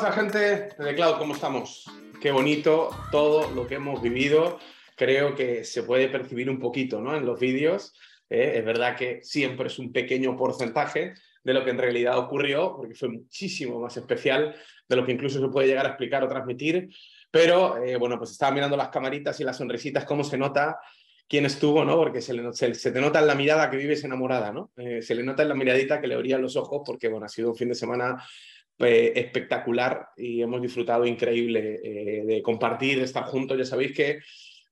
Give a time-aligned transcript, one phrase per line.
[0.00, 1.18] pasa, gente de Cloud?
[1.18, 1.84] ¿Cómo estamos?
[2.20, 4.60] Qué bonito todo lo que hemos vivido.
[4.94, 7.16] Creo que se puede percibir un poquito ¿no?
[7.16, 7.94] en los vídeos.
[8.30, 8.52] ¿eh?
[8.58, 12.94] Es verdad que siempre es un pequeño porcentaje de lo que en realidad ocurrió, porque
[12.94, 14.54] fue muchísimo más especial
[14.88, 16.90] de lo que incluso se puede llegar a explicar o transmitir.
[17.32, 20.78] Pero eh, bueno, pues estaba mirando las camaritas y las sonrisitas, cómo se nota
[21.28, 21.96] quién estuvo, ¿no?
[21.96, 24.70] Porque se, le, se, te nota en la mirada que vives enamorada, ¿no?
[24.76, 27.28] Eh, se le nota en la miradita que le abrían los ojos, porque bueno, ha
[27.28, 28.22] sido un fin de semana
[28.80, 33.58] eh, espectacular y hemos disfrutado increíble eh, de compartir, de estar juntos.
[33.58, 34.20] Ya sabéis que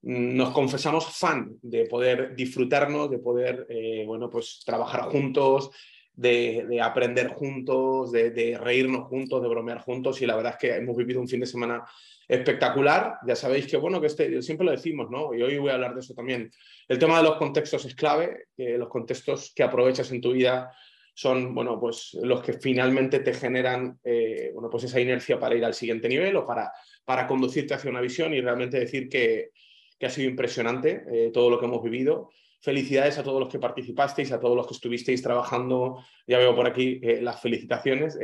[0.02, 5.72] mm, nos confesamos fan de poder disfrutarnos, de poder, eh, bueno, pues trabajar juntos,
[6.14, 10.96] de, aprender juntos, de, reírnos juntos, de bromear juntos y la verdad es que hemos
[10.96, 11.82] vivido un fin de semana
[12.28, 13.18] espectacular.
[13.26, 15.34] Ya sabéis que, bueno, que este, siempre lo decimos, ¿no?
[15.34, 16.52] Y hoy voy a hablar de eso también.
[16.86, 20.70] El tema de los contextos es clave, los contextos que aprovechas en tu vida
[21.16, 25.64] son bueno, pues, los que finalmente te generan eh, bueno, pues esa inercia para ir
[25.64, 26.70] al siguiente nivel o para,
[27.06, 29.52] para conducirte hacia una visión y realmente decir que,
[29.98, 32.28] que ha sido impresionante eh, todo lo que hemos vivido.
[32.60, 36.04] Felicidades a todos los que participasteis, a todos los que estuvisteis trabajando.
[36.26, 38.18] Ya veo por aquí eh, las felicitaciones.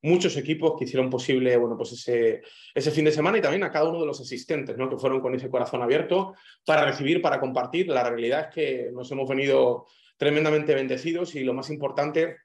[0.00, 3.72] Muchos equipos que hicieron posible bueno, pues ese, ese fin de semana y también a
[3.72, 4.88] cada uno de los asistentes ¿no?
[4.88, 7.88] que fueron con ese corazón abierto para recibir, para compartir.
[7.88, 9.86] La realidad es que nos hemos venido
[10.18, 12.36] tremendamente bendecidos y lo más importante,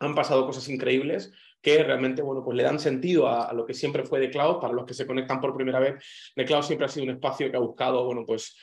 [0.00, 4.04] han pasado cosas increíbles que realmente bueno, pues le dan sentido a, lo que siempre
[4.04, 4.60] fue de Cloud.
[4.60, 5.94] Para los que se conectan por primera vez,
[6.34, 8.56] de Cloud siempre ha sido un espacio que ha buscado bueno, pues,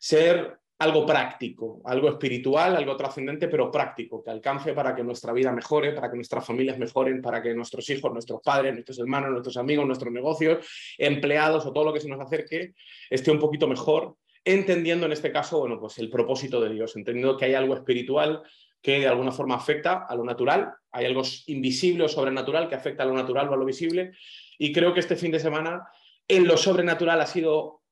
[0.00, 5.52] ser algo práctico, algo espiritual, algo trascendente, pero práctico, que alcance para que nuestra vida
[5.52, 9.56] mejore, para que nuestras familias mejoren, para que nuestros hijos, nuestros padres, nuestros hermanos, nuestros
[9.56, 10.66] amigos, nuestros negocios,
[10.98, 12.74] empleados o todo lo que se nos acerque
[13.08, 17.36] esté un poquito mejor entendiendo en este caso, bueno, pues el propósito de Dios, entendiendo
[17.36, 18.42] que hay algo espiritual
[18.80, 23.02] que de alguna forma afecta a lo natural, hay algo invisible o sobrenatural que afecta
[23.02, 24.12] a lo natural o a lo visible,
[24.56, 25.88] y creo que este fin de semana
[26.28, 27.82] en lo sobrenatural ha sido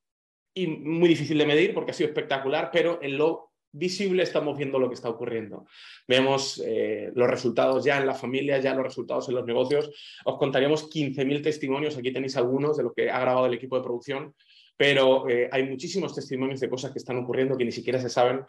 [0.55, 4.87] muy difícil de medir porque ha sido espectacular, pero en lo visible estamos viendo lo
[4.87, 5.67] que está ocurriendo.
[6.07, 9.91] Vemos eh, los resultados ya en la familia, ya los resultados en los negocios.
[10.23, 13.83] Os contaríamos 15.000 testimonios, aquí tenéis algunos de lo que ha grabado el equipo de
[13.83, 14.33] producción,
[14.77, 18.41] pero eh, hay muchísimos testimonios de cosas que están ocurriendo que ni siquiera se saben,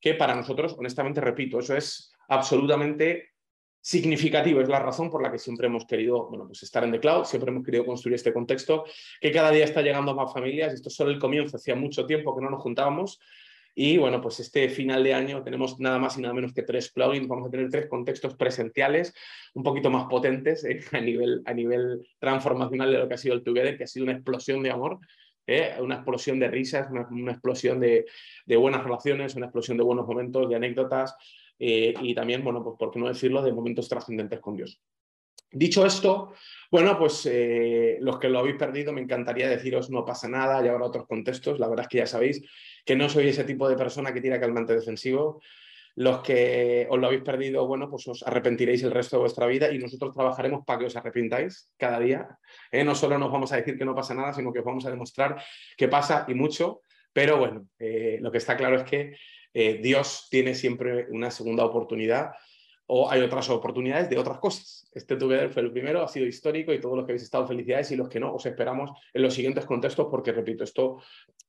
[0.00, 3.34] que para nosotros, honestamente, repito, eso es absolutamente
[3.80, 7.00] significativo, es la razón por la que siempre hemos querido bueno, pues estar en The
[7.00, 8.84] Cloud, siempre hemos querido construir este contexto,
[9.20, 12.06] que cada día está llegando a más familias, esto es solo el comienzo, hacía mucho
[12.06, 13.20] tiempo que no nos juntábamos,
[13.74, 16.90] y bueno, pues este final de año tenemos nada más y nada menos que tres
[16.92, 19.12] plugins, vamos a tener tres contextos presenciales
[19.52, 23.34] un poquito más potentes eh, a, nivel, a nivel transformacional de lo que ha sido
[23.34, 25.00] el Together, que ha sido una explosión de amor,
[25.46, 25.74] ¿eh?
[25.80, 28.06] una explosión de risas, una, explosión de,
[28.56, 31.16] buenas relaciones, una explosión de buenos momentos, de anécdotas
[31.58, 34.80] eh, y también, bueno, pues por qué no decirlo, de momentos trascendentes con Dios.
[35.50, 36.32] Dicho esto,
[36.70, 40.68] bueno, pues eh, los que lo habéis perdido, me encantaría deciros no pasa nada, y
[40.68, 41.60] habrá otros contextos.
[41.60, 42.42] La verdad es que ya sabéis
[42.84, 45.40] que no soy ese tipo de persona que tira calmante defensivo.
[45.96, 49.70] Los que os lo habéis perdido, bueno, pues os arrepentiréis el resto de vuestra vida
[49.70, 52.38] y nosotros trabajaremos para que os arrepintáis cada día.
[52.72, 52.82] ¿eh?
[52.82, 54.90] No solo nos vamos a decir que no pasa nada, sino que os vamos a
[54.90, 55.40] demostrar
[55.76, 56.80] que pasa y mucho.
[57.12, 59.16] Pero bueno, eh, lo que está claro es que
[59.52, 62.32] eh, Dios tiene siempre una segunda oportunidad
[62.86, 64.88] o hay otras oportunidades de otras cosas.
[64.92, 67.90] Este Together fue el primero, ha sido histórico y todos los que habéis estado felicidades
[67.92, 70.98] y los que no, os esperamos en los siguientes contextos porque, repito, esto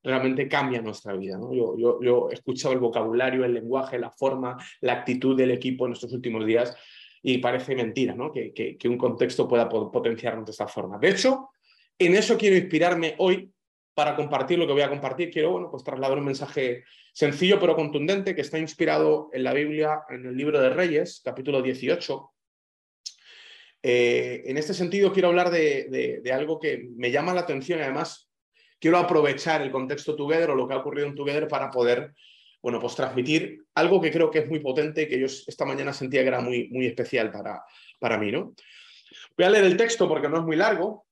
[0.03, 1.37] realmente cambia nuestra vida.
[1.51, 6.13] Yo, he escuchado el vocabulario, el lenguaje, la forma, la actitud del equipo en estos
[6.13, 6.75] últimos días
[7.21, 8.31] y parece mentira ¿no?
[8.31, 10.97] que, que, un contexto pueda potenciarnos de esta forma.
[10.99, 11.49] De hecho,
[11.97, 13.51] en eso quiero inspirarme hoy
[13.95, 15.31] para compartir lo que voy a compartir.
[15.31, 16.83] Quiero bueno, pues trasladar un mensaje
[17.13, 21.61] sencillo pero contundente que está inspirado en la Biblia, en el libro de Reyes, capítulo
[21.61, 22.31] 18.
[23.81, 28.29] Eh, en este sentido quiero hablar de, algo que me llama la atención y además
[28.79, 32.13] quiero aprovechar el contexto Together o lo que ha ocurrido en Together para poder
[32.61, 35.93] bueno, pues transmitir algo que creo que es muy potente y que yo esta mañana
[35.93, 37.63] sentía que era muy, muy especial para,
[37.99, 38.31] para mí.
[38.31, 38.55] ¿no?
[39.37, 41.04] Voy a leer el texto porque no es muy largo,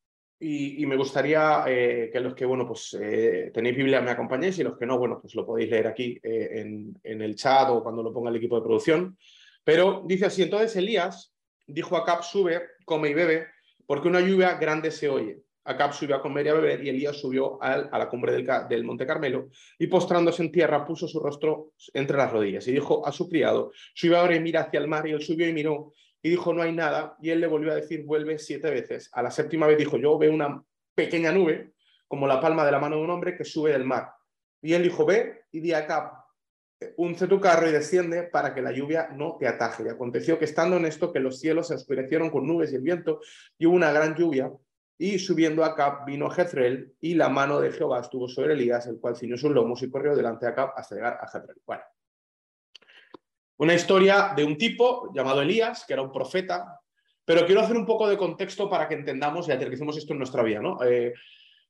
[0.44, 4.64] y, me gustaría eh, que los que, bueno, pues eh, tenéis Biblia me acompañéis y
[4.64, 6.62] los que no, bueno, pues lo podéis leer aquí eh,
[7.04, 9.18] en, el chat o cuando lo ponga el equipo de producción.
[9.64, 11.34] Pero dice así, entonces Elías
[11.66, 13.48] dijo a Cap, sube, come y bebe,
[13.86, 15.40] porque una lluvia grande se oye.
[15.66, 18.46] Acab subió a comer y a beber y Elías subió a, a la cumbre del,
[18.68, 19.48] del, Monte Carmelo
[19.80, 23.72] y postrándose en tierra puso su rostro entre las rodillas y dijo a su criado,
[23.94, 25.94] sube ahora y mira hacia el mar y él subió y miró
[26.24, 27.18] y dijo, no hay nada.
[27.22, 29.10] Y él le volvió a decir, vuelve siete veces.
[29.14, 30.64] A la séptima vez dijo, yo veo una
[30.96, 31.74] pequeña nube,
[32.08, 34.14] como la palma de la mano de un hombre que sube del mar.
[34.62, 36.26] Y él dijo, ve y di acá,
[36.96, 39.84] unce tu carro y desciende para que la lluvia no te ataje.
[39.84, 42.82] Y aconteció que estando en esto, que los cielos se oscurecieron con nubes y el
[42.82, 43.20] viento,
[43.58, 44.50] y hubo una gran lluvia,
[44.98, 49.00] y subiendo a Acab vino Jezreel y la mano de Jehová estuvo sobre Elías, el
[49.00, 51.62] cual ciñó sus lomos y corrió delante de Acab hasta llegar a Jezreel.
[51.66, 51.84] Bueno,
[53.64, 56.82] una historia de un tipo llamado Elías, que era un profeta,
[57.24, 60.44] pero quiero hacer un poco de contexto para que entendamos y aterricemos esto en nuestra
[60.44, 60.60] vida.
[60.60, 60.84] ¿no?
[60.84, 61.14] Eh,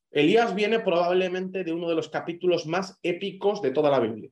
[0.10, 4.32] Elías viene probablemente de uno de los capítulos más épicos de toda la Biblia.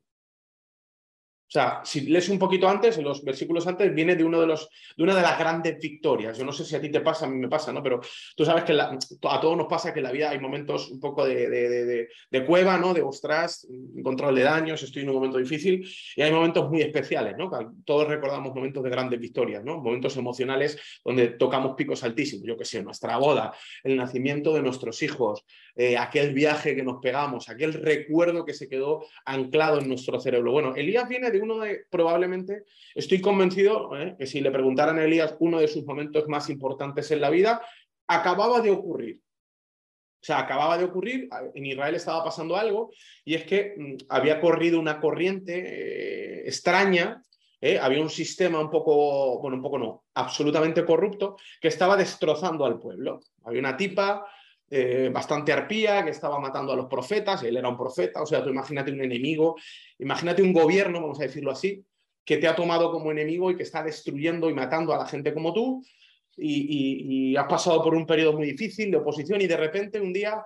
[1.51, 5.13] O sea, si lees un poquito antes, en los versículos antes, viene de, los, una
[5.13, 6.37] de las grandes victorias.
[6.37, 7.83] Yo no sé si a ti te pasa, a mí me pasa, ¿no?
[7.83, 7.99] Pero
[8.37, 11.25] tú sabes que a todos nos pasa que en la vida hay momentos un poco
[11.25, 12.93] de, de, de, cueva, ¿no?
[12.93, 13.67] De ostras,
[14.01, 15.85] control de daños, estoy en un momento difícil.
[16.15, 17.51] Y hay momentos muy especiales, ¿no?
[17.83, 19.81] Todos recordamos momentos de grandes victorias, ¿no?
[19.81, 22.47] Momentos emocionales donde tocamos picos altísimos.
[22.47, 23.53] Yo qué sé, nuestra boda,
[23.83, 25.43] el nacimiento de nuestros hijos,
[25.75, 30.53] eh, aquel viaje que nos pegamos, aquel recuerdo que se quedó anclado en nuestro cerebro.
[30.53, 32.63] Bueno, Elías viene de uno de, probablemente,
[32.95, 37.11] estoy convencido eh, que si le preguntaran a Elías uno de sus momentos más importantes
[37.11, 37.61] en la vida,
[38.07, 39.19] acababa de ocurrir.
[40.21, 42.91] O sea, acababa de ocurrir, en Israel estaba pasando algo,
[43.25, 47.21] y es que mm, había corrido una corriente eh, extraña
[47.79, 52.79] había un sistema un poco, bueno, un poco no, absolutamente corrupto, que estaba destrozando al
[52.79, 53.19] pueblo.
[53.43, 54.25] Había una tipa
[54.73, 58.41] eh, bastante arpía, que estaba matando a los profetas, él era un profeta, o sea,
[58.41, 59.57] tú imagínate un enemigo,
[59.99, 61.85] imagínate un gobierno, vamos a decirlo así,
[62.23, 65.33] que te ha tomado como enemigo y que está destruyendo y matando a la gente
[65.33, 65.83] como tú,
[66.37, 70.13] y, y has pasado por un periodo muy difícil de oposición y de repente un
[70.13, 70.41] día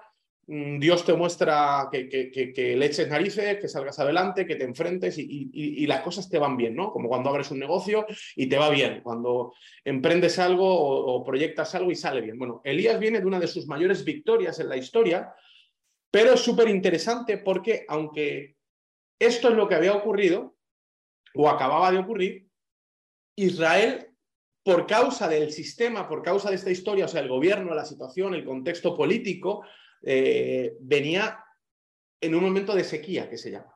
[0.47, 5.87] Dios te muestra que, que, le eches narices, que salgas adelante, que te enfrentes y,
[5.87, 6.91] las cosas te van bien, ¿no?
[6.91, 8.05] Como cuando abres un negocio
[8.35, 9.53] y te va bien, cuando
[9.83, 12.37] emprendes algo o, proyectas algo y sale bien.
[12.37, 15.33] Bueno, Elías viene de una de sus mayores victorias en la historia,
[16.11, 18.55] pero es súper interesante porque aunque
[19.19, 20.55] esto es lo que había ocurrido
[21.33, 22.47] o acababa de ocurrir,
[23.35, 24.11] Israel
[24.63, 28.33] por causa del sistema, por causa de esta historia, o sea, el gobierno, la situación,
[28.33, 29.63] el contexto político,
[30.03, 31.43] eh, venía
[32.21, 33.75] en un momento de sequía, que se llama.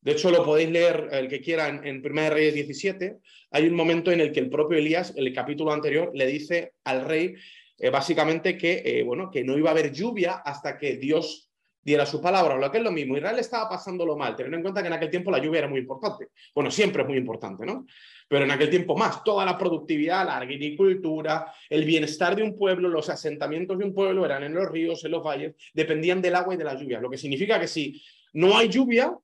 [0.00, 3.18] De hecho, lo podéis leer el que quiera en, en 1 Reyes 17.
[3.52, 6.74] Hay un momento en el que el propio Elías, en el capítulo anterior, le dice
[6.84, 7.34] al rey
[7.78, 11.50] eh, básicamente que, eh, bueno, que no iba a haber lluvia hasta que Dios
[11.84, 13.16] diera su palabra, lo que es lo mismo.
[13.16, 15.80] Israel estaba pasándolo mal, teniendo en cuenta que en aquel tiempo la lluvia era muy
[15.80, 16.28] importante.
[16.54, 17.86] Bueno, siempre es muy importante, ¿no?
[18.26, 22.88] Pero en aquel tiempo más, toda la productividad, la agricultura, el bienestar de un pueblo,
[22.88, 26.54] los asentamientos de un pueblo eran en los ríos, en los valles, dependían del agua
[26.54, 27.00] y de la lluvia.
[27.00, 28.02] Lo que significa que si
[28.32, 29.14] no hay lluvia,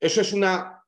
[0.00, 0.82] eso es una,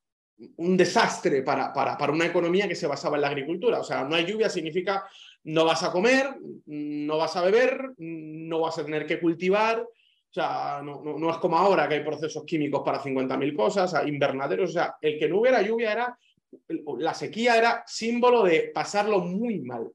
[0.57, 3.81] un desastre para, para, para una economía que se basaba en la agricultura.
[3.81, 5.05] O sea, no hay lluvia significa
[5.47, 6.35] no vas a comer,
[6.67, 9.87] no vas a beber, no vas a tener que cultivar,
[10.41, 14.71] sea, no, es como ahora que hay procesos químicos para 50.000 cosas, invernaderos.
[14.71, 16.19] O sea, el que no hubiera lluvia era,
[16.99, 19.91] la sequía era símbolo de pasarlo muy mal.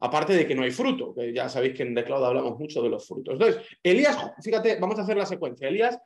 [0.00, 2.80] Aparte de que no hay fruto, que ya sabéis que en The Cloud hablamos mucho
[2.82, 3.34] de los frutos.
[3.34, 5.68] Entonces, Elías, fíjate, vamos a hacer la secuencia.
[5.68, 5.98] Elías,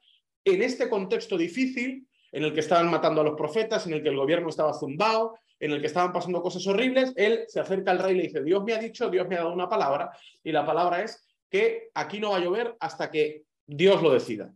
[0.44, 4.08] en este contexto difícil, en el que estaban matando a los profetas, en el que
[4.08, 7.98] el gobierno estaba zumbado, en el que estaban pasando cosas horribles, él se acerca al
[7.98, 10.10] rey y le dice, Dios me ha dicho, Dios me ha dado una palabra,
[10.42, 14.52] y la palabra es que aquí no va a llover hasta que Dios lo decida.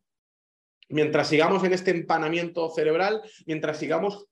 [0.88, 4.26] Mientras sigamos en este empanamiento cerebral, mientras sigamos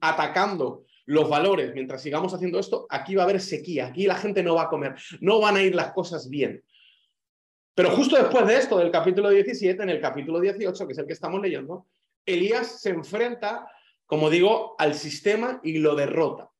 [0.00, 4.42] atacando los valores, mientras sigamos haciendo esto, aquí va a haber sequía, aquí la gente
[4.42, 6.62] no va a comer, no van a ir las cosas bien.
[7.74, 11.06] Pero justo después de esto, del capítulo 17, en el capítulo 18, que es el
[11.06, 11.86] que estamos leyendo,
[12.26, 13.70] Elías se enfrenta,
[14.04, 16.50] como digo, al sistema y lo derrota.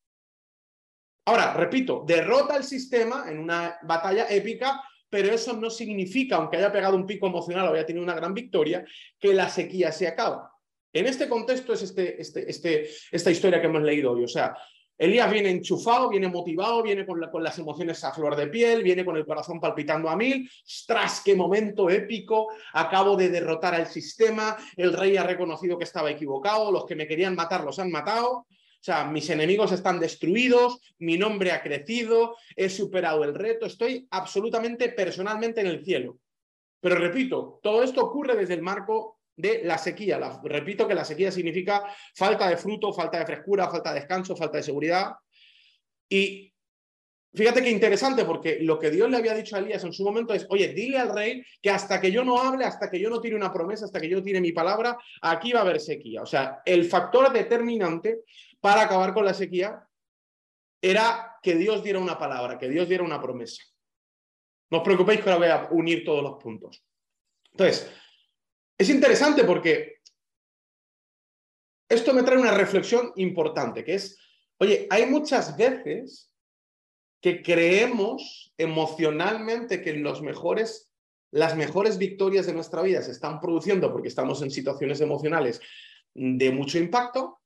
[1.26, 6.72] Ahora, repito, derrota al sistema en una batalla épica pero eso no significa, aunque haya
[6.72, 8.84] pegado un pico emocional o haya tenido una gran victoria,
[9.18, 10.52] que la sequía se acaba.
[10.92, 14.24] En este contexto es este, este, este, esta historia que hemos leído hoy.
[14.24, 14.56] O sea,
[14.98, 19.16] Elías viene enchufado, viene motivado, viene con, las emociones a flor de piel, viene con
[19.16, 20.50] el corazón palpitando a mil.
[20.66, 22.48] ¡Ostras, qué momento épico!
[22.72, 27.06] Acabo de derrotar al sistema, el rey ha reconocido que estaba equivocado, los que me
[27.06, 28.46] querían matar los han matado.
[28.80, 34.06] O sea, mis enemigos están destruidos, mi nombre ha crecido, he superado el reto, estoy
[34.10, 36.18] absolutamente personalmente en el cielo.
[36.80, 40.18] Pero repito, todo esto ocurre desde el marco de la sequía.
[40.42, 44.58] repito que la sequía significa falta de fruto, falta de frescura, falta de descanso, falta
[44.58, 45.12] de seguridad.
[46.08, 46.52] Y
[47.32, 50.34] fíjate qué interesante, porque lo que Dios le había dicho a Elías en su momento
[50.34, 53.20] es, oye, dile al rey que hasta que yo no hable, hasta que yo no
[53.20, 56.22] tire una promesa, hasta que yo tire mi palabra, aquí va a haber sequía.
[56.22, 58.22] O sea, el factor determinante
[58.60, 59.88] para acabar con la sequía
[60.80, 63.62] era que Dios diera una palabra, que Dios diera una promesa.
[64.70, 66.84] No os preocupéis que ahora voy a unir todos los puntos.
[67.52, 67.90] Entonces,
[68.76, 69.98] es interesante porque
[71.88, 74.18] esto me trae una reflexión importante, que es,
[74.58, 76.32] oye, hay muchas veces
[77.20, 84.42] que creemos emocionalmente que las mejores victorias de nuestra vida se están produciendo porque estamos
[84.42, 85.60] en situaciones emocionales
[86.14, 87.37] de mucho impacto,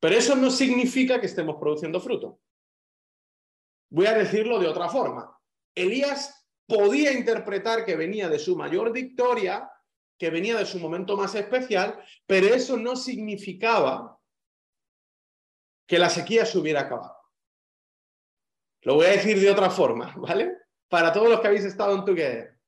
[0.00, 2.40] pero eso no significa que estemos produciendo fruto.
[3.90, 5.38] Voy a decirlo de otra forma.
[5.74, 9.70] Elías podía interpretar que venía de su mayor victoria,
[10.18, 14.18] que venía de su momento más especial, pero eso no significaba
[15.86, 17.16] que la sequía se hubiera acabado.
[18.82, 20.56] Lo voy a decir de otra forma, ¿vale?
[20.88, 22.59] Para todos los que habéis estado en Together.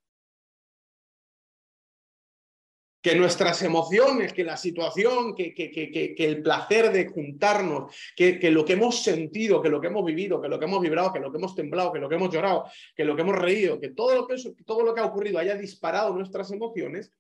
[3.03, 8.39] Que nuestras emociones, que la situación, que, que, que, que el placer de juntarnos, que,
[8.51, 11.19] lo que hemos sentido, que lo que hemos vivido, que lo que hemos vibrado, que
[11.19, 13.89] lo que hemos temblado, que lo que hemos llorado, que lo que hemos reído, que
[13.89, 17.11] todo lo que, todo lo que ha ocurrido haya disparado nuestras emociones,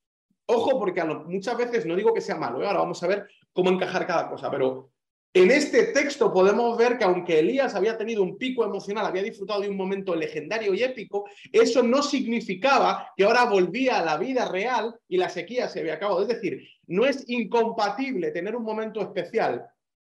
[0.46, 2.66] ojo porque muchas veces no digo que sea malo, ¿eh?
[2.66, 4.91] ahora vamos a ver cómo encajar cada cosa, pero
[5.34, 9.62] en este texto podemos ver que aunque Elías había tenido un pico emocional, había disfrutado
[9.62, 14.46] de un momento legendario y épico, eso no significaba que ahora volvía a la vida
[14.50, 16.20] real y la sequía se había acabado.
[16.20, 19.66] Es decir, no es incompatible tener un momento especial,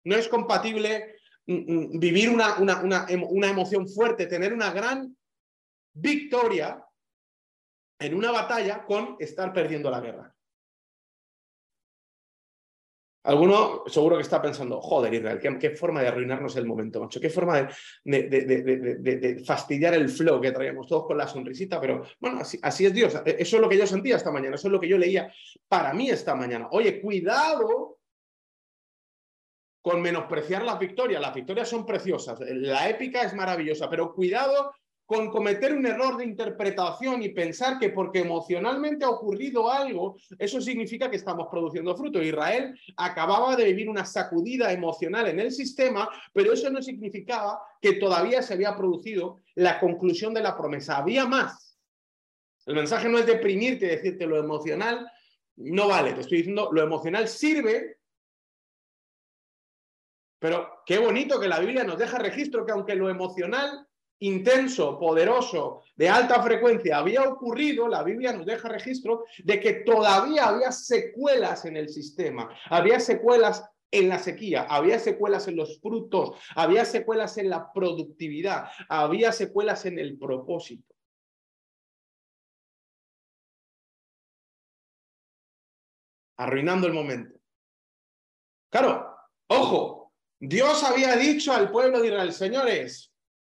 [0.04, 5.16] no es compatible mm, mm, vivir una, una, una emoción fuerte, tener una gran
[5.94, 6.84] victoria
[8.00, 10.36] en una batalla con estar perdiendo la guerra.
[13.26, 17.30] Alguno seguro que está pensando, joder, Israel, ¿qué, forma de arruinarnos el momento, macho, qué
[17.30, 17.70] forma
[18.04, 22.94] de, fastidiar el flow que traíamos todos con la sonrisita, pero bueno, así, así, es
[22.94, 23.16] Dios.
[23.26, 25.34] E, eso es lo que yo sentía esta mañana, eso es lo que yo leía
[25.70, 26.68] para mí esta mañana.
[26.72, 28.00] Oye, cuidado
[29.82, 31.22] con menospreciar las victorias.
[31.22, 34.74] Las victorias son preciosas, la épica es maravillosa, pero cuidado
[35.06, 40.62] con cometer un error de interpretación y pensar que porque emocionalmente ha ocurrido algo, eso
[40.62, 42.22] significa que estamos produciendo fruto.
[42.22, 47.94] Israel acababa de vivir una sacudida emocional en el sistema, pero eso no significaba que
[47.94, 50.98] todavía se había producido la conclusión de la promesa.
[50.98, 51.78] Había más.
[52.66, 55.08] El mensaje no es deprimirte decirte lo emocional
[55.56, 56.14] no vale.
[56.14, 57.98] Te estoy diciendo, lo emocional sirve
[60.44, 63.88] pero qué bonito que la Biblia nos deja registro que aunque lo emocional
[64.24, 70.48] intenso, poderoso, de alta frecuencia había ocurrido, la Biblia nos deja registro de que todavía
[70.48, 76.38] había secuelas en el sistema, había secuelas en la sequía, había secuelas en los frutos,
[76.56, 80.96] había secuelas en la productividad, había secuelas en el propósito.
[86.38, 87.40] Arruinando el momento.
[88.72, 89.16] Claro,
[89.48, 93.13] ojo, Dios había dicho al pueblo de Israel, señores,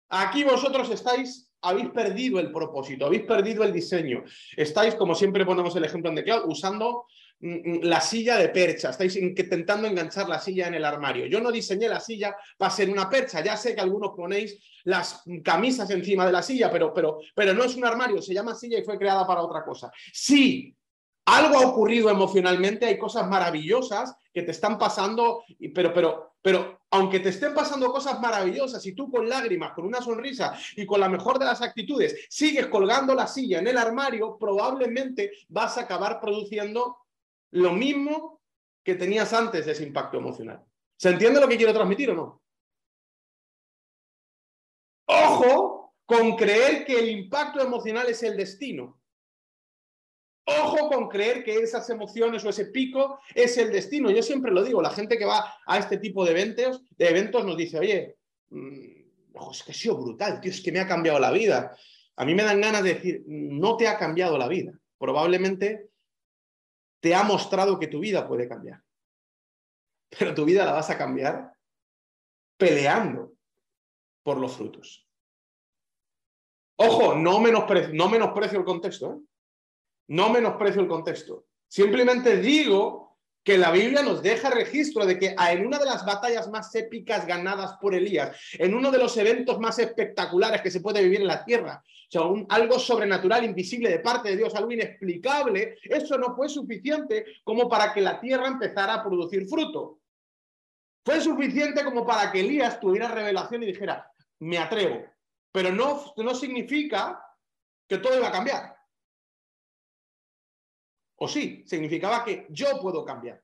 [0.09, 4.25] Aquí vosotros estáis, habéis perdido el propósito, habéis perdido el diseño.
[4.57, 7.07] Estáis, como siempre ponemos el ejemplo en The Cloud, usando
[7.41, 11.27] mm, mm, la silla de percha, estáis intentando enganchar la silla en el armario.
[11.27, 15.23] Yo no diseñé la silla para ser una percha, ya sé que algunos ponéis las
[15.43, 18.79] camisas encima de la silla, pero, pero, pero no es un armario, se llama silla
[18.79, 19.91] y fue creada para otra cosa.
[20.13, 20.77] Sí,
[21.27, 27.21] algo ha ocurrido emocionalmente, hay cosas maravillosas que te están pasando, pero, pero, pero aunque
[27.21, 31.09] te estén pasando cosas maravillosas y tú con lágrimas, con una sonrisa y con la
[31.09, 36.21] mejor de las actitudes sigues colgando la silla en el armario, probablemente vas a acabar
[36.21, 36.99] produciendo
[37.53, 38.43] lo mismo
[38.83, 40.63] que tenías antes de ese impacto emocional.
[40.97, 42.43] ¿Se entiende lo que quiero transmitir o no?
[45.07, 49.01] Ojo con creer que el impacto emocional es el destino.
[50.47, 54.11] Ojo con creer que esas emociones o ese pico es el destino.
[54.11, 57.45] Yo siempre lo digo, la gente que va a este tipo de eventos, de eventos
[57.47, 58.17] nos dice, oye,
[58.51, 61.75] mm, es que ha sido brutal, tío, es que me ha cambiado la vida.
[62.17, 64.79] A mí me dan ganas de decir, no te ha cambiado la vida.
[64.99, 65.91] Probablemente
[67.01, 68.83] te ha mostrado que tu vida puede cambiar.
[70.17, 71.53] Pero tu vida la vas a cambiar
[72.57, 73.33] peleando
[74.23, 75.09] por los frutos.
[76.77, 79.15] Ojo, no menosprecio, no menosprecio el contexto.
[79.15, 79.34] ¿eh?
[80.09, 81.47] No menosprecio el contexto.
[81.69, 83.05] Simplemente digo
[83.45, 87.27] que la Biblia nos deja registro de que en una de las batallas más épicas
[87.27, 91.27] ganadas por Elías, en uno de los eventos más espectaculares que se puede vivir en
[91.27, 96.35] la tierra, o sea, algo sobrenatural, invisible de parte de Dios, algo inexplicable, eso no
[96.35, 100.01] fue suficiente como para que la tierra empezara a producir fruto.
[101.05, 105.05] Fue suficiente como para que Elías tuviera revelación y dijera, me atrevo.
[105.53, 107.23] Pero no, no significa
[107.87, 108.74] que todo iba a cambiar.
[111.17, 113.43] O sí, significaba que yo puedo cambiar.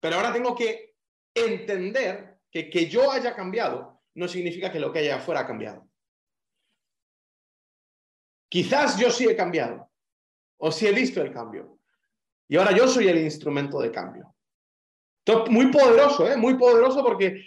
[0.00, 0.94] Pero ahora tengo que
[1.34, 5.88] entender que que yo haya cambiado no significa que lo que haya afuera ha cambiado.
[8.48, 9.90] Quizás yo sí he cambiado,
[10.56, 11.78] o sí he visto el cambio.
[12.48, 14.34] Y ahora yo soy el instrumento de cambio.
[15.50, 16.36] muy poderoso, ¿eh?
[16.36, 17.44] muy poderoso porque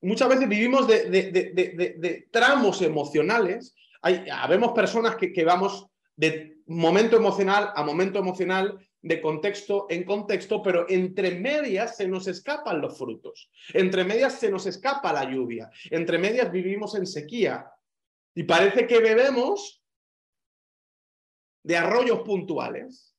[0.00, 3.74] muchas veces vivimos de, tramos emocionales.
[4.00, 10.04] Hay, habemos personas que, que vamos de momento emocional a momento emocional, de contexto en
[10.04, 13.50] contexto, pero entre medias se nos escapan los frutos.
[13.74, 15.70] Entre medias se nos escapa la lluvia.
[15.90, 17.70] Entre medias vivimos en sequía.
[18.34, 19.84] Y parece que bebemos
[21.62, 23.14] de arroyos puntuales.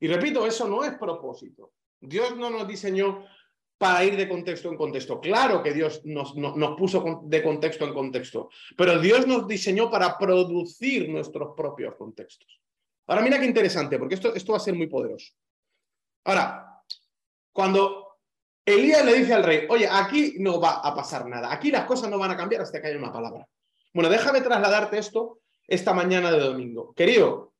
[0.00, 1.74] Y repito, eso no es propósito.
[2.00, 3.26] Dios no nos diseñó
[3.78, 5.20] para ir de contexto en contexto.
[5.20, 10.16] Claro que Dios nos, nos, puso de contexto en contexto, pero Dios nos diseñó para
[10.16, 12.60] producir nuestros propios contextos.
[13.06, 15.32] Ahora mira qué interesante, porque esto, esto va a ser muy poderoso.
[16.24, 16.82] Ahora,
[17.52, 18.18] cuando
[18.64, 22.08] Elías le dice al rey, oye, aquí no va a pasar nada, aquí las cosas
[22.08, 23.46] no van a cambiar hasta que haya una palabra.
[23.92, 26.94] Bueno, déjame trasladarte esto esta mañana de domingo.
[26.94, 27.52] Querido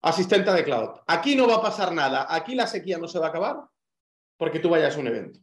[0.00, 3.26] asistente de cloud, aquí no va a pasar nada, aquí la sequía no se va
[3.26, 3.56] a acabar
[4.36, 5.40] porque tú vayas a un evento.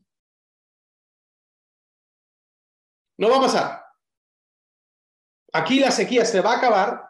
[3.17, 3.85] No va a pasar.
[5.53, 7.07] Aquí la sequía se va a acabar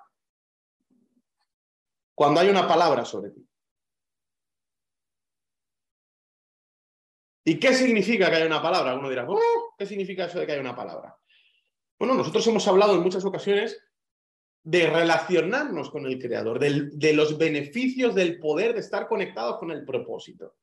[2.15, 3.47] cuando hay una palabra sobre ti.
[7.47, 8.95] ¿Y qué significa que haya una palabra?
[8.95, 11.15] Uno dirá, oh, ¿qué significa eso de que haya una palabra?
[11.99, 13.79] Bueno, nosotros hemos hablado en muchas ocasiones
[14.63, 19.85] de relacionarnos con el Creador, de los beneficios del poder de estar conectados con el
[19.85, 20.55] propósito.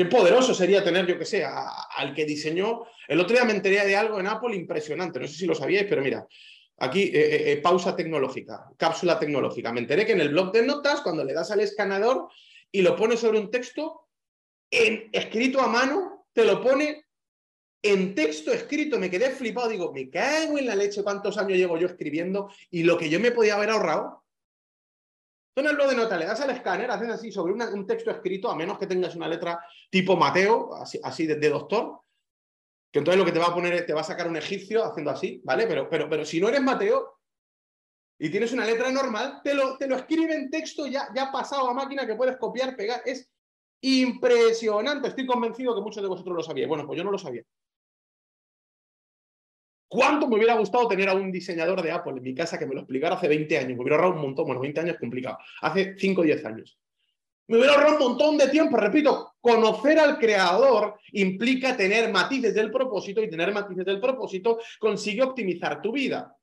[0.00, 2.86] Qué poderoso sería tener, yo que sé, al que diseñó.
[3.06, 5.84] El otro día me enteré de algo en Apple impresionante, no sé si lo sabíais,
[5.90, 6.26] pero mira,
[6.78, 9.70] aquí eh, eh, eh, pausa tecnológica, cápsula tecnológica.
[9.74, 12.28] Me enteré que en el blog de notas, cuando le das al escanador
[12.72, 14.08] y lo pones sobre un texto,
[14.70, 17.04] en, escrito a mano, te lo pone
[17.82, 18.98] en texto escrito.
[18.98, 22.84] Me quedé flipado, digo, me cago en la leche cuántos años llevo yo escribiendo y
[22.84, 24.19] lo que yo me podía haber ahorrado.
[25.54, 28.10] Tú en el blog de notas le das al escáner, haces así sobre un texto
[28.10, 32.00] escrito, a menos que tengas una letra tipo Mateo, así, así de, doctor,
[32.92, 35.10] que entonces lo que te va a poner, te va a sacar un egipcio haciendo
[35.10, 35.66] así, ¿vale?
[35.66, 37.18] Pero, pero, pero si no eres Mateo
[38.18, 41.68] y tienes una letra normal, te lo, te lo escribe en texto ya, ya pasado
[41.68, 43.02] a máquina que puedes copiar, pegar.
[43.04, 43.30] Es
[43.82, 45.08] impresionante.
[45.08, 46.68] Estoy convencido que muchos de vosotros lo sabíais.
[46.68, 47.42] Bueno, pues yo no lo sabía.
[49.90, 52.74] ¿Cuánto me hubiera gustado tener a un diseñador de Apple en mi casa que me
[52.74, 53.76] lo explicara hace 20 años?
[53.76, 54.46] Me hubiera ahorrado un montón.
[54.46, 55.38] Bueno, 20 años es complicado.
[55.62, 56.78] Hace 5 o 10 años.
[57.48, 58.76] Me hubiera ahorrado un montón de tiempo.
[58.76, 65.24] Repito, conocer al creador implica tener matices del propósito y tener matices del propósito consigue
[65.24, 66.36] optimizar tu vida.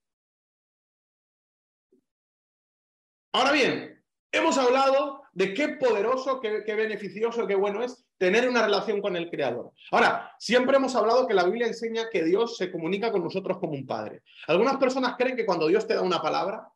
[3.32, 9.00] Ahora bien, hemos hablado de qué poderoso, qué, beneficioso, qué bueno es tener una relación
[9.02, 9.72] con el Creador.
[9.92, 13.74] Ahora, siempre hemos hablado que la Biblia enseña que Dios se comunica con nosotros como
[13.74, 14.24] un padre.
[14.48, 16.68] Algunas personas creen que cuando Dios te da una palabra,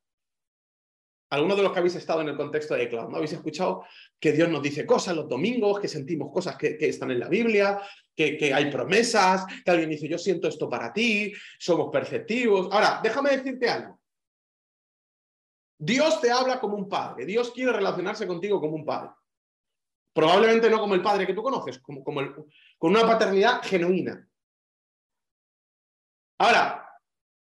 [1.31, 3.15] algunos de los que habéis estado en el contexto de Cloud, ¿no?
[3.15, 3.83] Habéis escuchado
[4.19, 7.81] que Dios nos dice cosas los domingos, que sentimos cosas que, están en la Biblia,
[8.15, 12.69] que, que, hay promesas, que alguien dice, yo siento esto para ti, somos perceptivos.
[12.71, 14.00] Ahora, déjame decirte algo.
[15.83, 19.09] Dios te habla como un padre, Dios quiere relacionarse contigo como un padre.
[20.13, 22.45] Probablemente no como el padre que tú conoces, como, con
[22.91, 24.29] una paternidad genuina.
[26.37, 26.87] Ahora,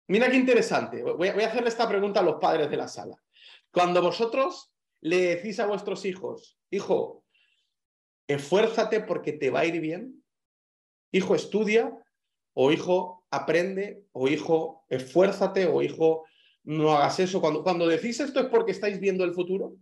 [0.08, 1.04] mira qué interesante.
[1.04, 3.16] Voy, voy a hacerle esta pregunta a los padres de la sala.
[3.72, 7.24] Cuando vosotros le decís a vuestros hijos, hijo,
[8.28, 10.26] esfuérzate porque te va a ir bien,
[11.12, 11.96] hijo, estudia,
[12.56, 16.26] o hijo, aprende, o hijo, esfuérzate, o hijo,
[16.64, 17.42] no hagas eso.
[17.42, 19.76] Cuando, cuando decís esto es porque estáis viendo el futuro.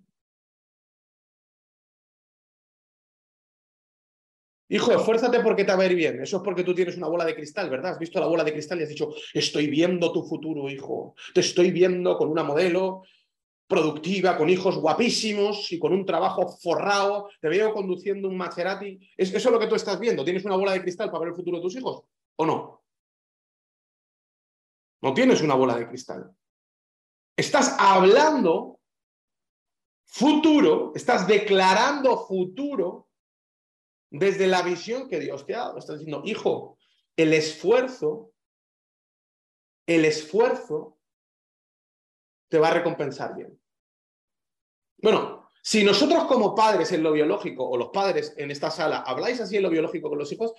[4.69, 6.21] Hijo, esfuérzate porque te va a ir bien.
[6.23, 7.91] Eso es porque tú tienes una bola de cristal, ¿verdad?
[7.91, 11.13] Has visto la bola de cristal y has dicho, estoy viendo tu futuro, hijo.
[11.33, 13.03] Te estoy viendo con una modelo
[13.67, 17.29] productiva, con hijos guapísimos y con un trabajo forrado.
[17.41, 18.97] Te veo conduciendo un Maserati.
[19.17, 20.23] ¿Es eso lo que tú estás viendo?
[20.23, 22.05] ¿Tienes una bola de cristal para ver el futuro de tus hijos?
[22.37, 22.81] ¿O no?
[25.01, 26.33] No tienes una bola de cristal.
[27.41, 28.79] Estás hablando
[30.05, 33.09] futuro, estás declarando futuro
[34.11, 35.79] desde la visión que Dios te ha dado.
[35.79, 36.77] Está diciendo, hijo,
[37.17, 38.31] el esfuerzo,
[39.87, 40.99] el esfuerzo
[42.47, 43.59] te va a recompensar bien.
[44.97, 49.41] Bueno, si nosotros como padres en lo biológico, o los padres en esta sala, habláis
[49.41, 50.53] así en lo biológico con los hijos,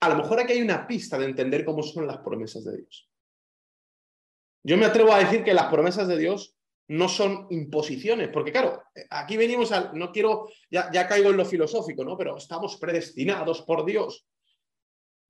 [0.00, 3.08] a lo mejor aquí hay una pista de entender cómo son las promesas de Dios.
[4.62, 6.56] Yo me atrevo a decir que las promesas de Dios
[6.88, 11.44] no son imposiciones, porque claro, aquí venimos al, no quiero, ya, ya caigo en lo
[11.44, 12.16] filosófico, ¿no?
[12.16, 14.26] Pero estamos predestinados por Dios.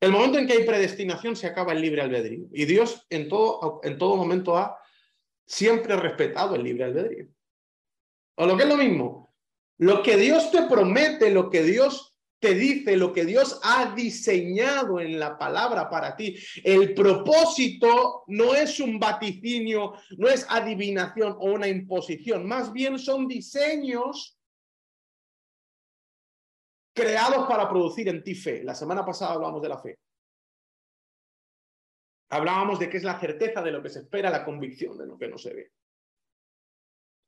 [0.01, 2.47] El momento en que hay predestinación se acaba el libre albedrío.
[2.53, 4.79] Y Dios en todo, en todo momento ha
[5.45, 7.27] siempre respetado el libre albedrío.
[8.37, 9.35] O lo que es lo mismo,
[9.79, 12.08] lo que Dios te promete, lo que Dios
[12.41, 18.55] te dice lo que Dios ha diseñado en la palabra para ti, el propósito no
[18.55, 24.39] es un vaticinio, no es adivinación o una imposición, más bien son diseños
[26.95, 28.63] creados para producir en ti fe.
[28.65, 29.99] La semana pasada hablamos de la fe.
[32.31, 35.17] Hablábamos de qué es la certeza de lo que se espera, la convicción de lo
[35.17, 35.73] que no se ve.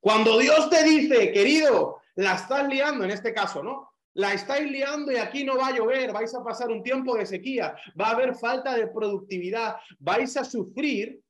[0.00, 3.89] Cuando Dios te dice, querido, la estás liando, en este caso, ¿no?
[4.14, 7.26] La estáis liando y aquí no va a llover, vais a pasar un tiempo de
[7.26, 11.20] sequía, va a haber falta de productividad, vais a sufrir.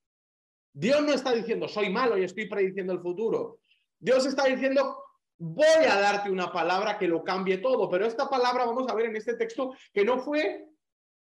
[0.72, 3.58] Dios no está diciendo, soy malo y estoy prediciendo el futuro.
[3.98, 4.96] Dios está diciendo,
[5.36, 9.06] voy a darte una palabra que lo cambie todo, pero esta palabra vamos a ver
[9.06, 10.66] en este texto que no fue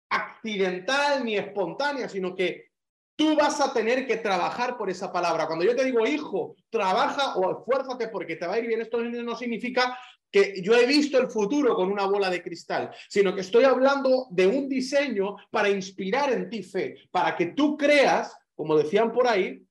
[0.10, 2.72] accidental ni espontánea, sino que
[3.16, 5.48] tú vas a tener que trabajar por esa palabra.
[5.48, 9.02] Cuando yo te digo, hijo, trabaja o esfuérzate porque te va a ir bien, esto
[9.02, 9.98] no significa
[10.36, 14.28] que yo he visto el futuro con una bola de cristal, sino que estoy hablando
[14.32, 19.30] de un diseño para inspirar en ti fe, para que tú creas, como decían por
[19.30, 19.66] ahí,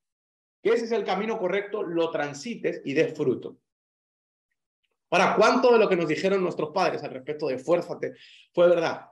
[0.63, 3.59] que ese es el camino correcto, lo transites y des fruto.
[5.11, 8.15] Ahora, ¿cuánto de lo que nos dijeron nuestros padres al respecto de esfuérzate
[8.55, 9.11] fue verdad?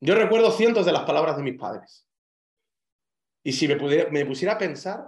[0.00, 2.08] Yo recuerdo cientos de las palabras de mis padres.
[3.42, 3.76] Y si me,
[4.10, 5.04] me pusiera a pensar,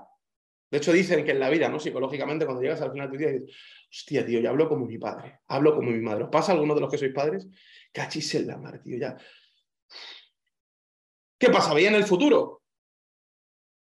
[0.71, 1.79] de hecho dicen que en la vida, ¿no?
[1.79, 3.57] Psicológicamente, cuando llegas al final de tu día, dices,
[3.91, 6.25] hostia, tío, yo hablo como mi padre, hablo como mi madre.
[6.25, 7.47] ¿Os pasa alguno de los que sois padres?
[7.93, 9.17] Cachis en la mar, tío, ya.
[11.39, 11.75] ¿Qué pasa?
[11.75, 12.63] ¿Veían el futuro?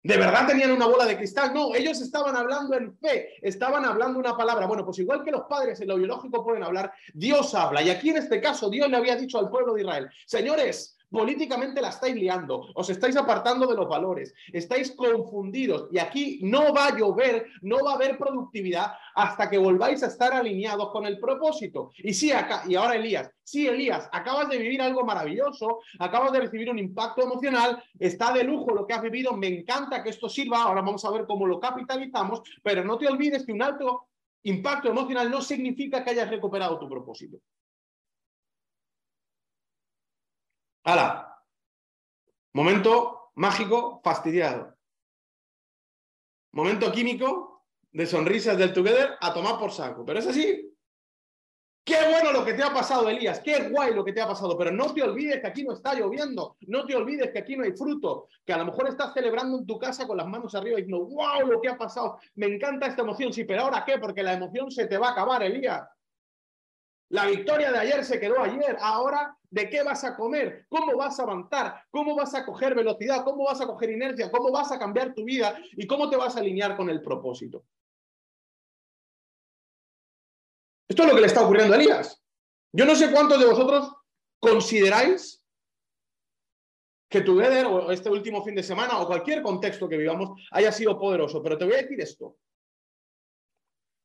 [0.03, 1.53] ¿De verdad tenían una bola de cristal?
[1.53, 4.67] No, ellos estaban hablando en fe, estaban hablando una palabra.
[4.67, 7.83] Bueno, pues igual que los padres en lo biológico pueden hablar, Dios habla.
[7.83, 11.81] Y aquí en este caso, Dios le había dicho al pueblo de Israel, señores, Políticamente
[11.81, 16.89] la estáis liando, os estáis apartando de los valores, estáis confundidos y aquí no va
[16.89, 21.19] a llover, no va a haber productividad hasta que volváis a estar alineados con el
[21.19, 21.93] propósito.
[21.97, 26.41] Y sí, acá, y ahora Elías, sí, Elías, acabas de vivir algo maravilloso, acabas de
[26.41, 30.29] recibir un impacto emocional, está de lujo lo que has vivido, me encanta que esto
[30.29, 34.09] sirva, ahora vamos a ver cómo lo capitalizamos, pero no te olvides que un alto
[34.43, 37.39] impacto emocional no significa que hayas recuperado tu propósito.
[40.89, 41.39] ¡Hala!
[42.55, 44.75] Momento mágico, fastidiado.
[46.55, 50.03] Momento químico de sonrisas del Together a tomar por saco.
[50.07, 50.75] Pero es así.
[51.85, 53.41] Qué bueno lo que te ha pasado, Elías.
[53.41, 54.57] Qué guay lo que te ha pasado.
[54.57, 56.57] Pero no te olvides que aquí no está lloviendo.
[56.63, 58.29] No te olvides que aquí no hay fruto.
[58.47, 61.05] Que a lo mejor estás celebrando en tu casa con las manos arriba y diciendo,
[61.05, 62.19] wow, lo que ha pasado.
[62.37, 63.31] Me encanta esta emoción.
[63.31, 63.99] Sí, pero ahora qué?
[63.99, 65.87] Porque la emoción se te va a acabar, Elías.
[67.11, 68.77] La victoria de ayer se quedó ayer.
[68.81, 70.67] Ahora, ¿de qué vas a comer?
[70.69, 71.83] ¿Cómo vas a avanzar?
[71.91, 73.25] ¿Cómo vas a coger velocidad?
[73.25, 74.31] ¿Cómo vas a coger inercia?
[74.31, 75.59] ¿Cómo vas a cambiar tu vida?
[75.73, 77.65] ¿Y cómo te vas a alinear con el propósito?
[80.89, 82.23] Esto es lo que le está ocurriendo a Elías.
[82.73, 83.91] Yo no sé cuántos de vosotros
[84.39, 85.43] consideráis
[87.11, 90.71] que tu Eder o este último fin de semana o cualquier contexto que vivamos haya
[90.73, 92.37] sido poderoso, pero te voy a decir esto.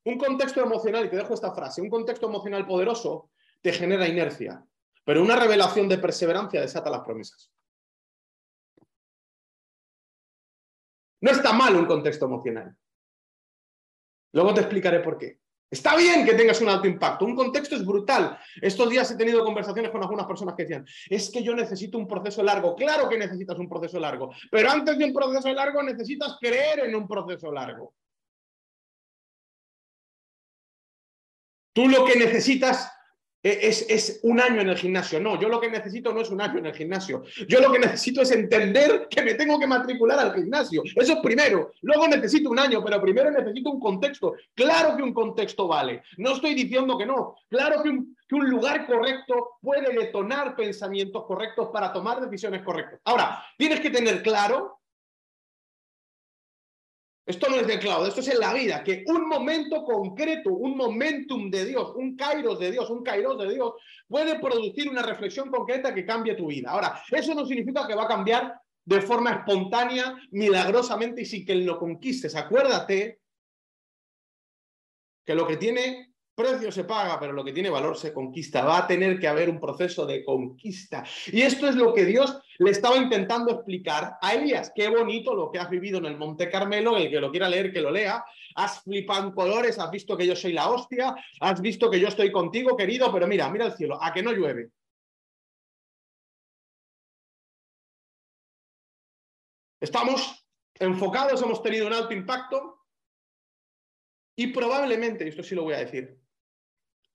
[0.04, 3.30] Un contexto emocional, y te dejo esta frase, un contexto emocional poderoso
[3.62, 4.62] te genera inercia,
[5.04, 7.50] pero una revelación de perseverancia desata las promesas.
[11.22, 12.76] No está mal un contexto emocional.
[14.32, 15.40] Luego te explicaré por qué.
[15.70, 17.24] Está bien que tengas un alto impacto.
[17.24, 18.38] Un contexto es brutal.
[18.60, 22.06] Estos días he tenido conversaciones con algunas personas que decían, es que yo necesito un
[22.06, 22.76] proceso largo.
[22.76, 26.94] Claro que necesitas un proceso largo, pero antes de un proceso largo necesitas creer en
[26.94, 27.94] un proceso largo.
[31.74, 32.90] Tú lo que necesitas
[33.42, 35.20] e, es, es, un año en el gimnasio.
[35.20, 37.24] No, yo lo que necesito no es un año en el gimnasio.
[37.46, 40.82] Yo lo que necesito es entender que me tengo que matricular al gimnasio.
[40.82, 41.72] Eso es primero.
[41.82, 44.34] Luego necesito un año, pero primero necesito un contexto.
[44.54, 46.02] Claro que un contexto vale.
[46.16, 47.36] No estoy diciendo que no.
[47.50, 53.00] Claro que un, que un lugar correcto puede detonar pensamientos correctos para tomar decisiones correctas.
[53.04, 54.78] Ahora, tienes que tener claro
[57.26, 60.76] esto no es de cloud, esto es en la vida, que un momento concreto, un
[60.76, 63.72] momentum de Dios, un kairos de Dios, un kairos de Dios,
[64.06, 66.70] puede producir una reflexión concreta que cambie tu vida.
[66.70, 71.54] Ahora, eso no significa que va a cambiar de forma espontánea, milagrosamente y sin que
[71.54, 72.36] lo conquistes.
[72.36, 73.20] Acuérdate
[75.24, 78.64] que lo que tiene precio se paga, pero lo que tiene valor se conquista.
[78.64, 81.04] Va a tener que haber un proceso de conquista.
[81.26, 84.72] Y esto es lo que Dios le estaba intentando explicar a Elías.
[84.74, 87.72] Qué bonito lo que has vivido en el Monte Carmelo, el que lo quiera leer,
[87.72, 88.24] que lo lea.
[88.56, 92.08] Has flipado en colores, has visto que yo soy la hostia, has visto que yo
[92.08, 94.70] estoy contigo, querido, pero mira, mira el cielo, a que no llueve.
[99.80, 100.46] Estamos
[100.78, 102.80] enfocados, hemos tenido un alto impacto
[104.36, 106.23] y probablemente, y esto sí lo voy a decir,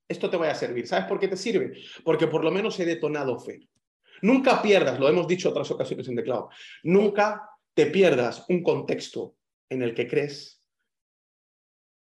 [0.10, 0.88] esto te vaya a servir.
[0.88, 1.80] ¿Sabes por qué te sirve?
[2.04, 3.70] Porque por lo menos he detonado fe.
[4.22, 6.50] Nunca pierdas, lo hemos dicho otras ocasiones en The Cloud,
[6.84, 9.38] nunca te pierdas un contexto
[9.70, 10.62] en el que crees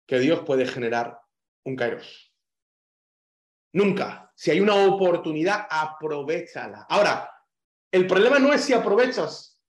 [0.06, 1.20] que Dios puede generar
[1.64, 2.34] un kairos.
[3.74, 4.32] Nunca.
[4.34, 6.86] Si hay una oportunidad, aprovechala.
[6.88, 7.30] Ahora,
[7.92, 9.60] el problema no es si aprovechas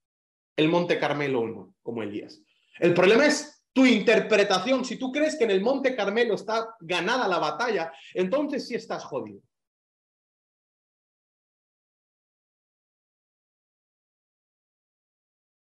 [0.55, 2.41] el Monte Carmelo o no, como Elías.
[2.79, 4.83] El problema es tu interpretación.
[4.83, 9.03] Si tú crees que en el Monte Carmelo está ganada la batalla, entonces sí estás
[9.03, 9.41] jodido.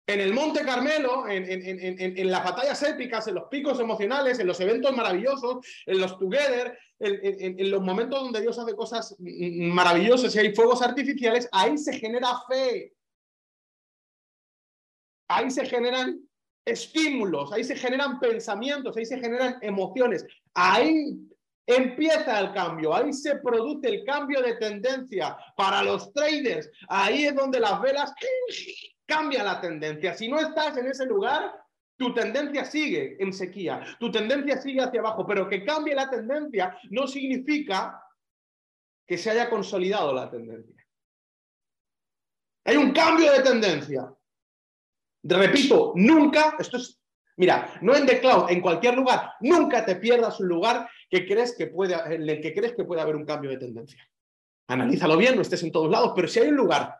[0.08, 4.96] en el Monte Carmelo, en, las batallas épicas, en los picos emocionales, en los eventos
[4.96, 10.80] maravillosos, en los together, en, los momentos donde Dios hace cosas maravillosas y hay fuegos
[10.80, 12.94] artificiales, ahí se genera fe.
[15.28, 16.26] Ahí se generan
[16.70, 20.26] estímulos, ahí se generan pensamientos, ahí se generan emociones.
[20.54, 21.16] Ahí
[21.66, 26.70] empieza el cambio, ahí se produce el cambio de tendencia para los traders.
[26.88, 28.12] Ahí es donde las velas
[29.06, 30.14] cambia la tendencia.
[30.14, 31.54] Si no estás en ese lugar,
[31.96, 36.78] tu tendencia sigue en sequía, tu tendencia sigue hacia abajo, pero que cambie la tendencia
[36.90, 38.00] no significa
[39.06, 40.76] que se haya consolidado la tendencia.
[42.64, 44.12] Hay un cambio de tendencia.
[45.22, 47.00] Repito, nunca, esto es,
[47.36, 51.54] mira, no en The Cloud, en cualquier lugar, nunca te pierdas un lugar que crees
[51.56, 54.06] que puede, en el que crees que puede haber un cambio de tendencia.
[54.68, 56.94] Analízalo bien, no estés en todos lados, pero si hay un lugar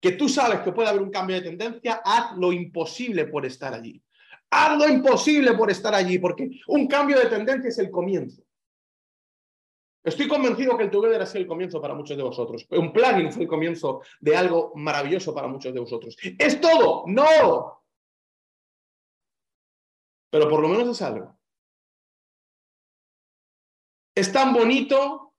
[0.00, 3.74] que tú sabes que puede haber un cambio de tendencia, haz lo imposible por estar
[3.74, 4.00] allí.
[4.50, 8.42] Haz lo imposible por estar allí, porque un cambio de tendencia es el comienzo.
[10.08, 12.66] Estoy convencido que el Together ha sido el comienzo para muchos de vosotros.
[12.70, 16.16] Un plugin fue el comienzo de algo maravilloso para muchos de vosotros.
[16.38, 17.04] ¿Es todo?
[17.06, 17.82] No.
[20.30, 21.38] Pero por lo menos es algo.
[24.14, 25.34] Es tan bonito,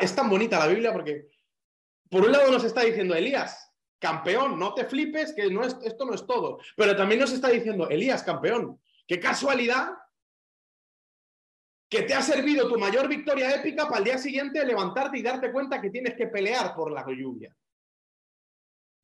[0.00, 1.28] es tan bonita la Biblia porque
[2.08, 6.06] por un lado nos está diciendo Elías, campeón, no te flipes, que no es, esto
[6.06, 6.58] no es todo.
[6.74, 9.90] Pero también nos está diciendo, Elías, campeón, qué casualidad
[11.90, 15.50] que te ha servido tu mayor victoria épica para el día siguiente levantarte y darte
[15.50, 17.54] cuenta que tienes que pelear por la lluvia.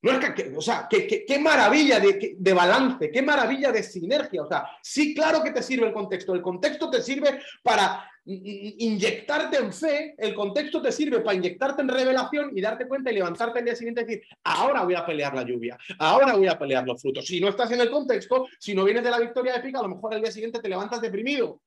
[0.01, 4.43] No es que, o sea, qué maravilla de, de, balance, qué maravilla de sinergia.
[4.43, 6.33] O sea, sí, claro que te sirve el contexto.
[6.33, 11.87] El contexto te sirve para inyectarte en fe, el contexto te sirve para inyectarte en
[11.87, 15.33] revelación y darte cuenta y levantarte el día siguiente y decir, ahora voy a pelear
[15.33, 17.25] la lluvia, ahora voy a pelear los frutos.
[17.25, 19.89] Si no estás en el contexto, si no vienes de la victoria épica, a lo
[19.89, 21.61] mejor el día siguiente te levantas deprimido.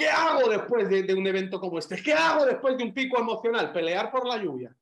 [0.00, 2.02] ¿Qué hago después de, un evento como este?
[2.02, 3.70] ¿Qué hago después de un pico emocional?
[3.70, 4.74] Pelear por la lluvia.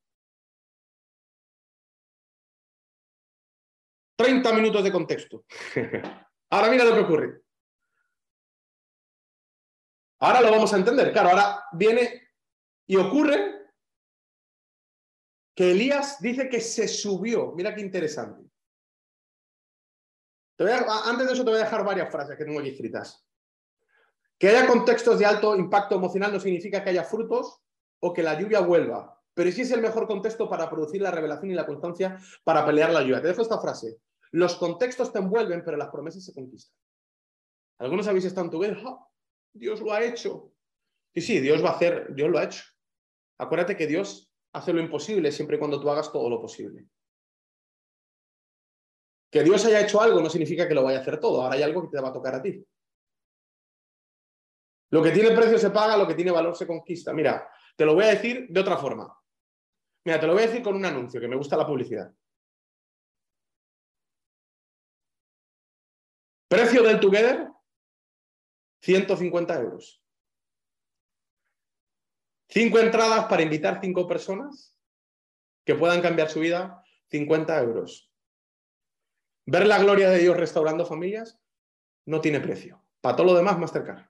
[4.17, 5.45] 30 minutos de contexto.
[6.51, 7.43] Ahora mira lo que ocurre.
[10.21, 11.13] Ahora lo vamos a entender.
[11.13, 12.29] Claro, ahora viene
[12.87, 13.71] y ocurre
[15.55, 17.53] que Elías dice que se subió.
[17.57, 18.49] Mira qué interesante.
[20.59, 23.28] antes de eso te voy a dejar varias frases que tengo aquí escritas.
[24.39, 27.61] Que haya contextos de alto impacto emocional no significa que haya frutos
[28.01, 31.51] o que la lluvia vuelva, pero sí es el mejor contexto para producir la revelación
[31.51, 33.21] y la constancia para pelear la lluvia.
[33.21, 33.99] Te dejo esta frase.
[34.31, 36.77] Los contextos te envuelven, pero las promesas se conquistan.
[37.79, 38.77] Algunos habéis estado en tu vida,
[39.53, 40.53] Dios lo ha hecho.
[41.15, 42.63] Sí, sí, Dios va a hacer, Dios lo ha hecho.
[43.39, 46.87] Acuérdate que Dios hace lo imposible siempre y cuando tú hagas todo lo posible.
[49.31, 51.43] Que Dios haya hecho algo no significa que lo vaya a hacer todo.
[51.43, 52.65] Ahora hay algo que te va a tocar a ti.
[54.91, 57.13] Lo que tiene precio se paga, lo que tiene valor se conquista.
[57.13, 59.15] Mira, te lo voy a decir de otra forma.
[60.05, 62.13] Mira, te lo voy a decir con un anuncio, que me gusta la publicidad.
[66.49, 67.49] Precio del Together,
[68.81, 70.03] 150 euros.
[72.49, 74.75] Cinco entradas para invitar cinco personas
[75.67, 78.11] que puedan cambiar su vida, 50 euros.
[79.45, 81.39] Ver la gloria de Dios restaurando familias
[82.07, 82.83] no tiene precio.
[83.03, 84.08] Para todo lo demás, Mastercard.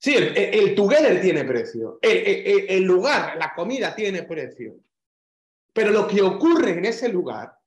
[0.00, 1.98] Sí, el, together tiene precio.
[2.02, 4.76] el lugar, la comida tiene precio.
[5.72, 7.58] Pero lo que ocurre en ese lugar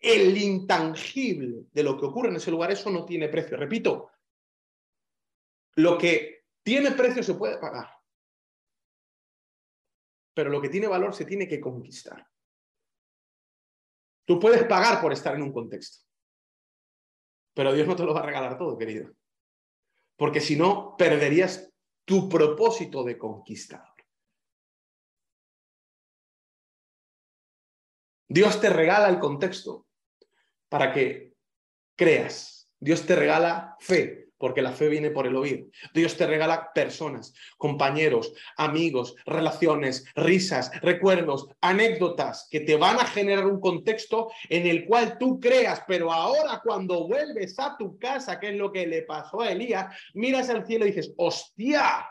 [0.00, 3.56] el intangible de lo que ocurre en ese lugar, eso no tiene precio.
[3.56, 4.10] Repito,
[5.76, 7.88] lo que tiene precio se puede pagar,
[10.34, 12.26] pero lo que tiene valor se tiene que conquistar.
[14.24, 16.06] Tú puedes pagar por estar en un contexto,
[17.54, 19.10] pero Dios no te lo va a regalar todo, querido,
[20.18, 21.72] porque si no, perderías
[22.04, 23.86] tu propósito de conquistador.
[28.28, 29.86] Dios te regala el contexto
[30.68, 31.34] para que
[31.96, 35.68] creas Dios te regala fe, porque la fe viene por el oír.
[35.92, 43.46] Dios te regala personas, compañeros, amigos, relaciones, risas, recuerdos, anécdotas que te van a generar
[43.46, 48.50] un contexto en el cual tú creas, pero ahora cuando vuelves a tu casa, que
[48.50, 52.08] es lo que le pasó a Elías, miras al cielo y dices, hostia,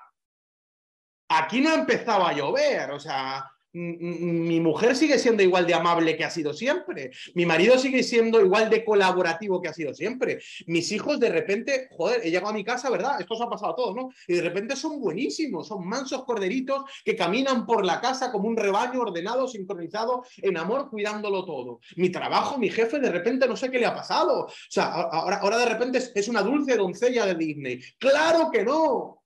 [1.29, 6.17] aquí no ha empezado a llover, o sea, mi mujer sigue siendo igual de amable
[6.17, 7.11] que ha sido siempre.
[7.35, 10.39] Mi marido sigue siendo igual de colaborativo que ha sido siempre.
[10.65, 13.19] Mis hijos de repente, joder, he llegado a mi casa, ¿verdad?
[13.19, 14.09] Esto se ha pasado a todos, ¿no?
[14.27, 18.57] Y de repente son buenísimos, son mansos corderitos que caminan por la casa como un
[18.57, 21.79] rebaño ordenado, sincronizado, en amor, cuidándolo todo.
[21.95, 24.45] Mi trabajo, mi jefe, de repente no sé qué le ha pasado.
[24.45, 27.79] O sea, ahora, ahora de repente es una dulce doncella de Disney.
[27.99, 29.16] Claro que no.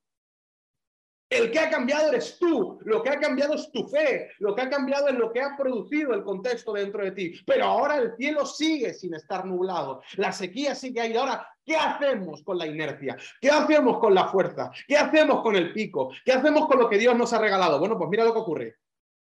[1.31, 4.63] El que ha cambiado eres tú, lo que ha cambiado es tu fe, lo que
[4.63, 7.33] ha cambiado es lo que ha producido el contexto dentro de ti.
[7.45, 11.15] Pero ahora el cielo sigue sin estar nublado, la sequía sigue ahí.
[11.15, 13.15] Ahora, ¿qué hacemos con la inercia?
[13.39, 14.71] ¿Qué hacemos con la fuerza?
[14.85, 16.11] ¿Qué hacemos con el pico?
[16.25, 17.79] ¿Qué hacemos con lo que Dios nos ha regalado?
[17.79, 18.75] Bueno, pues mira lo que ocurre.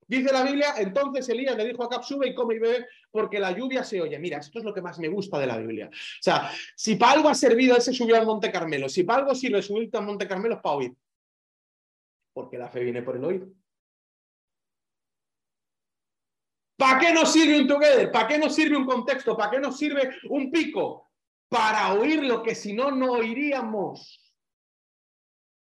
[0.07, 3.39] Dice la Biblia, entonces Elías le dijo a Cap, sube y come y bebe porque
[3.39, 4.17] la lluvia se oye.
[4.17, 5.91] Mira, esto es lo que más me gusta de la Biblia.
[5.91, 9.35] O sea, si para algo ha servido ese subió al Monte Carmelo, si para algo
[9.35, 10.93] sirve subir al Monte Carmelo es para oír
[12.33, 13.47] porque la fe viene por el oído.
[16.77, 18.11] ¿Para qué nos sirve un together?
[18.11, 19.37] ¿Para qué nos sirve un contexto?
[19.37, 21.11] ¿Para qué nos sirve un pico?
[21.47, 24.19] Para oír lo que si no, no oiríamos.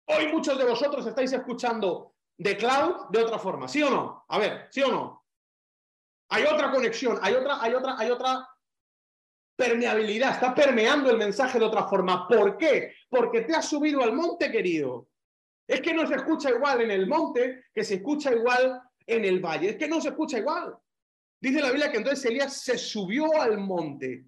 [0.06, 4.24] Hoy muchos de vosotros estáis escuchando de cloud de otra forma, ¿sí o no?
[4.28, 5.24] A ver, ¿sí o no?
[6.30, 8.48] Hay otra conexión, hay otra, hay otra, hay otra
[9.56, 12.26] permeabilidad, está permeando el mensaje de otra forma.
[12.26, 12.94] ¿Por qué?
[13.08, 15.08] Porque te has subido al monte, querido.
[15.66, 19.40] Es que no se escucha igual en el monte que se escucha igual en el
[19.40, 19.70] valle.
[19.70, 20.76] Es que no se escucha igual.
[21.40, 24.24] Dice la Biblia que entonces Elías se subió al monte.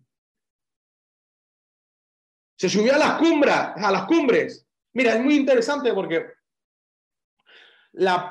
[2.59, 4.67] Se subió a las cumbres, a las cumbres.
[4.95, 6.27] Mira, es muy interesante porque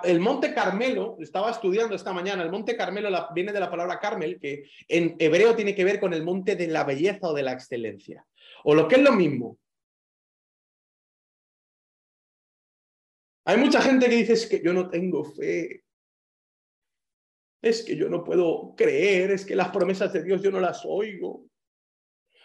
[0.04, 4.40] el monte Carmelo, estaba estudiando esta mañana, el monte Carmelo viene de la palabra Carmel,
[4.40, 7.54] que en hebreo tiene que ver con el monte de la belleza o de la
[7.54, 8.26] excelencia.
[8.64, 9.58] O lo que es lo mismo,
[13.46, 15.84] Hay mucha gente que dice es que yo no tengo fe,
[17.62, 20.84] es que yo no puedo creer, es que las promesas de Dios yo no las
[20.86, 21.46] oigo.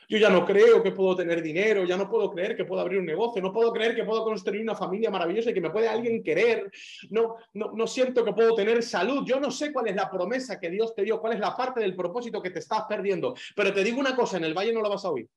[0.09, 2.99] Yo ya no creo que puedo tener dinero, ya no puedo creer que puedo abrir
[2.99, 5.89] un negocio, no puedo creer que puedo construir una familia maravillosa y que me puede
[5.89, 6.69] alguien querer.
[7.11, 9.25] No, no, no siento que puedo tener salud.
[9.25, 11.81] Yo no sé cuál es la promesa que Dios te dio, cuál es la parte
[11.81, 13.35] del propósito que te estás perdiendo.
[13.55, 15.29] Pero te digo una cosa, en el valle no lo vas a oír.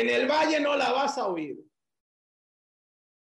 [0.00, 1.58] En el valle no la vas a oír.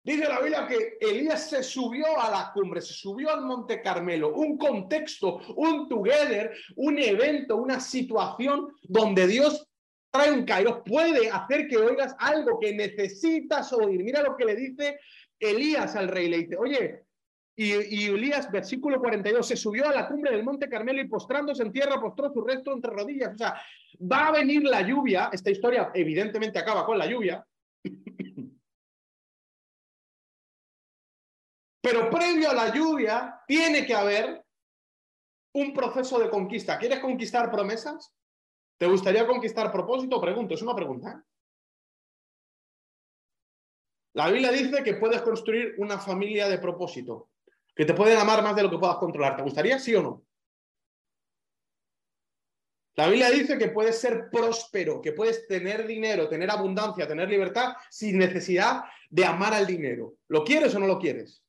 [0.05, 4.35] Dice la Biblia que Elías se subió a la cumbre, se subió al Monte Carmelo,
[4.35, 9.67] un contexto, un together, un evento, una situación donde Dios
[10.13, 14.05] trae un kairos, puede hacer que oigas algo que necesitas oír.
[14.05, 15.01] Mira lo que le dice
[15.41, 17.05] Elías al rey, le dice, oye,
[17.57, 21.63] y, y, Elías, versículo 42, se subió a la cumbre del monte Carmelo y postrándose
[21.63, 23.35] en tierra, postró su resto entre rodillas.
[23.35, 23.63] O sea,
[24.01, 25.31] va a venir la lluvia.
[25.33, 27.47] Esta historia evidentemente acaba con la lluvia.
[31.81, 34.45] Pero previo a la lluvia tiene que haber
[35.55, 36.77] un proceso de conquista.
[36.79, 38.13] ¿Quieres conquistar promesas?
[38.79, 40.21] ¿Te gustaría conquistar propósito?
[40.21, 41.11] Pregunto, es una pregunta.
[41.11, 41.23] ¿eh?
[44.15, 47.29] La Biblia dice que puedes construir una familia de propósito
[47.75, 49.37] que te pueden amar más de lo que puedas controlar.
[49.37, 50.25] ¿Te gustaría, sí o no?
[52.97, 57.75] La Biblia dice que puedes ser próspero, que puedes tener dinero, tener abundancia, tener libertad
[57.91, 60.15] sin necesidad de amar al dinero.
[60.29, 61.43] ¿Lo quieres o no lo quieres?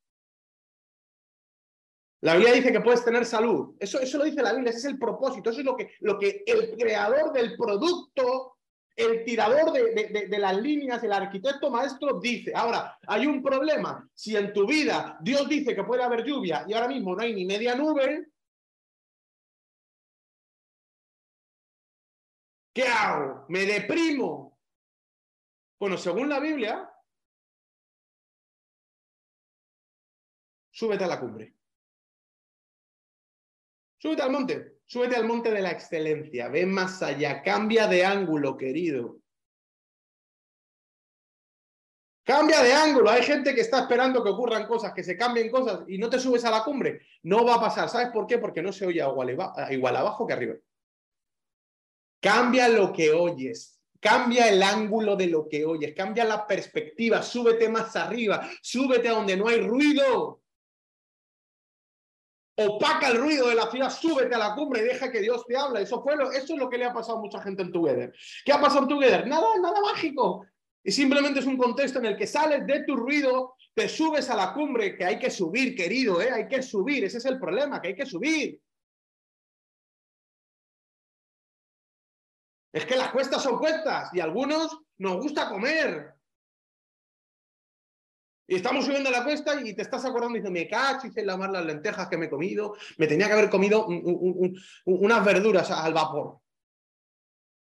[2.21, 3.75] La Biblia dice que puedes tener salud.
[3.79, 6.17] Eso, eso lo dice la Biblia, ese es el propósito, eso es lo que, lo
[6.17, 8.54] que el creador del producto
[8.95, 14.53] el tirador de, las líneas, el arquitecto maestro dice, ahora, hay un problema, si en
[14.53, 17.75] tu vida Dios dice que puede haber lluvia y ahora mismo no hay ni media
[17.75, 18.29] nube,
[22.73, 23.45] ¿qué hago?
[23.49, 24.57] ¿Me deprimo?
[25.77, 26.89] Bueno, según la Biblia,
[30.71, 31.53] súbete a la cumbre.
[33.97, 34.74] Súbete al monte.
[34.87, 39.19] Súbete al monte de la excelencia, ve más allá, cambia de ángulo, querido.
[42.25, 43.11] Cambia de ángulo.
[43.11, 46.19] Hay gente que está esperando que ocurran cosas, que se cambien cosas y no te
[46.19, 47.01] subes a la cumbre.
[47.21, 47.87] No va a pasar.
[47.87, 48.39] ¿Sabes por qué?
[48.39, 49.03] Porque no se oye
[49.69, 50.55] igual, abajo que arriba.
[52.19, 53.79] Cambia lo que oyes.
[53.99, 55.93] Cambia el ángulo de lo que oyes.
[55.95, 57.21] Cambia la perspectiva.
[57.21, 58.49] Súbete más arriba.
[58.59, 60.41] Súbete a donde no hay ruido.
[62.57, 65.57] Opaca el ruido de la ciudad, súbete a la cumbre y deja que Dios te
[65.57, 65.81] hable.
[65.81, 68.13] Eso, fue lo, eso es lo que le ha pasado a mucha gente en Together.
[68.45, 69.27] ¿Qué ha pasado en Together?
[69.27, 70.45] Nada, nada mágico.
[70.83, 74.35] Y simplemente es un contexto en el que sales de tu ruido, te subes a
[74.35, 76.31] la cumbre, que hay que subir, querido, ¿eh?
[76.31, 77.03] hay que subir.
[77.03, 78.61] Ese es el problema, que hay que subir.
[82.71, 86.14] Es que las cuestas son cuestas y a algunos nos gusta comer.
[88.47, 91.49] Y estamos subiendo la cuesta y te estás acordando y dices, me cacho, hice lavar
[91.49, 93.87] las lentejas que me he comido, me tenía que haber comido
[94.85, 96.39] unas verduras al vapor.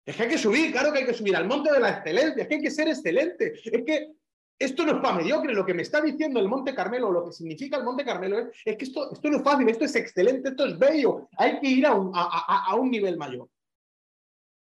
[0.06, 2.44] Es que hay que subir, claro que hay que subir al monte de la excelencia,
[2.44, 3.54] es que hay que ser excelente.
[3.66, 4.14] Es que
[4.60, 7.32] esto no es para mediocre, lo que me está diciendo el Monte Carmelo, lo que
[7.32, 10.50] significa el Monte Carmelo es, es que esto, esto no es fácil, esto es excelente,
[10.50, 13.50] esto es bello, hay que ir a un, a un nivel mayor.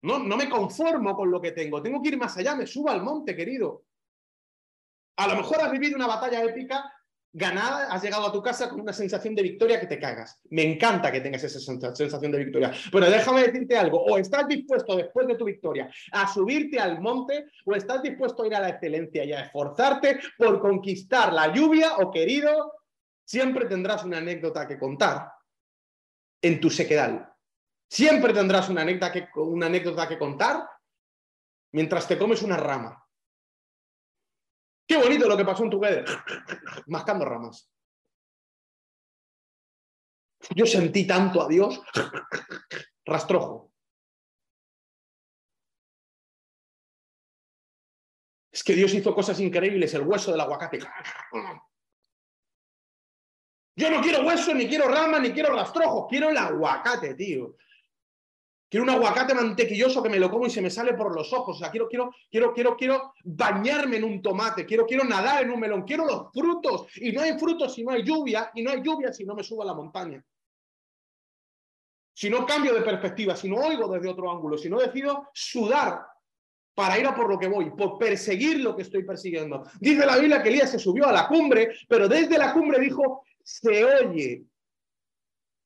[0.02, 2.90] No, no me conformo con lo que tengo, tengo que ir más allá, me subo
[2.90, 3.84] al monte, querido.
[5.20, 6.90] A lo mejor has vivido una batalla épica
[7.30, 10.40] ganada, has llegado a tu casa con una sensación de victoria que te cagas.
[10.48, 12.72] Me encanta que tengas esa sensación de victoria.
[12.90, 17.44] Pero déjame decirte algo, o estás dispuesto después de tu victoria a subirte al monte,
[17.66, 21.98] o estás dispuesto a ir a la excelencia y a esforzarte por conquistar la lluvia,
[21.98, 22.72] o querido,
[23.22, 25.30] siempre tendrás una anécdota que contar
[26.40, 27.30] en tu sequedal.
[27.90, 30.66] Siempre tendrás una anécdota que, una anécdota que contar
[31.72, 32.99] mientras te comes una rama.
[34.90, 36.04] Qué bonito lo que pasó en tu vida.
[36.88, 37.70] Mascando ramas.
[40.56, 41.80] Yo sentí tanto a Dios.
[43.04, 43.72] Rastrojo.
[48.50, 50.80] Es que Dios hizo cosas increíbles, el hueso del aguacate.
[53.76, 57.54] Yo no quiero hueso, ni quiero rama, ni quiero rastrojo, quiero el aguacate, tío.
[58.70, 61.56] Quiero un aguacate mantequilloso que me lo como y se me sale por los ojos.
[61.56, 65.50] O sea, quiero, quiero, quiero, quiero, quiero bañarme en un tomate, quiero, quiero nadar en
[65.50, 66.86] un melón, quiero los frutos.
[66.96, 69.42] Y no hay frutos si no hay lluvia, y no hay lluvia si no me
[69.42, 70.24] subo a la montaña.
[72.14, 76.06] Si no cambio de perspectiva, si no oigo desde otro ángulo, si no decido sudar
[76.72, 79.64] para ir a por lo que voy, por perseguir lo que estoy persiguiendo.
[79.80, 83.24] Dice la Biblia que Elías se subió a la cumbre, pero desde la cumbre dijo,
[83.42, 84.44] se oye.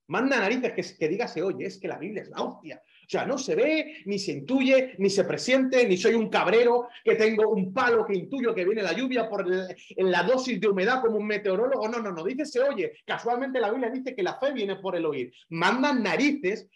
[0.07, 2.83] Manda narices que, que diga se oye, es que la Biblia es la hostia.
[3.07, 6.89] O sea, no se ve, ni se intuye, ni se presiente, ni soy un cabrero
[7.05, 10.69] que tengo un palo que intuyo que viene la lluvia por en la dosis de
[10.69, 11.89] humedad como un meteorólogo.
[11.89, 12.93] No, no, no, dice se oye.
[13.05, 15.33] Casualmente la Biblia dice que la fe viene por el oír.
[15.51, 16.69] Mandan narices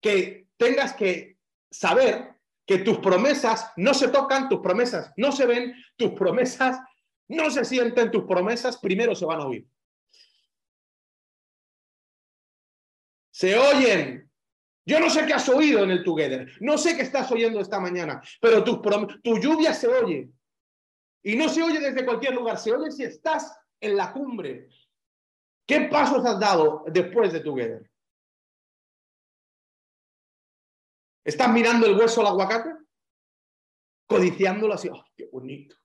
[0.00, 1.38] que tengas que
[1.70, 2.34] saber
[2.66, 6.78] que tus promesas no se tocan, tus promesas no se ven, tus promesas
[7.28, 9.66] no se sienten, tus promesas primero se van a oír.
[13.30, 14.29] Se oyen,
[14.90, 17.78] yo no sé qué has oído en el Together, no sé qué estás oyendo esta
[17.78, 18.82] mañana, pero tu,
[19.38, 20.28] lluvia se oye.
[21.22, 24.68] Y no se oye desde cualquier lugar, se oye si estás en la cumbre.
[25.64, 27.88] ¿Qué pasos has dado después de Together?
[31.24, 32.70] ¿Estás mirando el hueso al aguacate?
[34.06, 35.76] Codiciándolo así, ¡oh, qué bonito!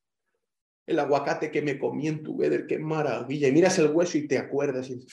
[0.88, 3.50] El aguacate que me comí en Together, qué maravilla.
[3.50, 5.06] Y miras el hueso y te acuerdas y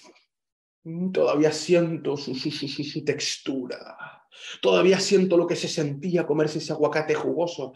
[1.13, 4.27] todavía siento su, su, textura.
[4.61, 7.73] Todavía siento lo que se sentía comerse ese aguacate jugoso.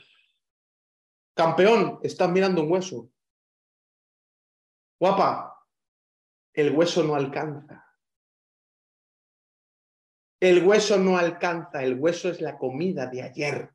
[1.34, 3.10] Campeón, estás mirando un hueso.
[4.98, 5.66] Guapa,
[6.54, 7.84] el hueso no alcanza.
[10.40, 13.70] El hueso no alcanza, el hueso es la comida de ayer.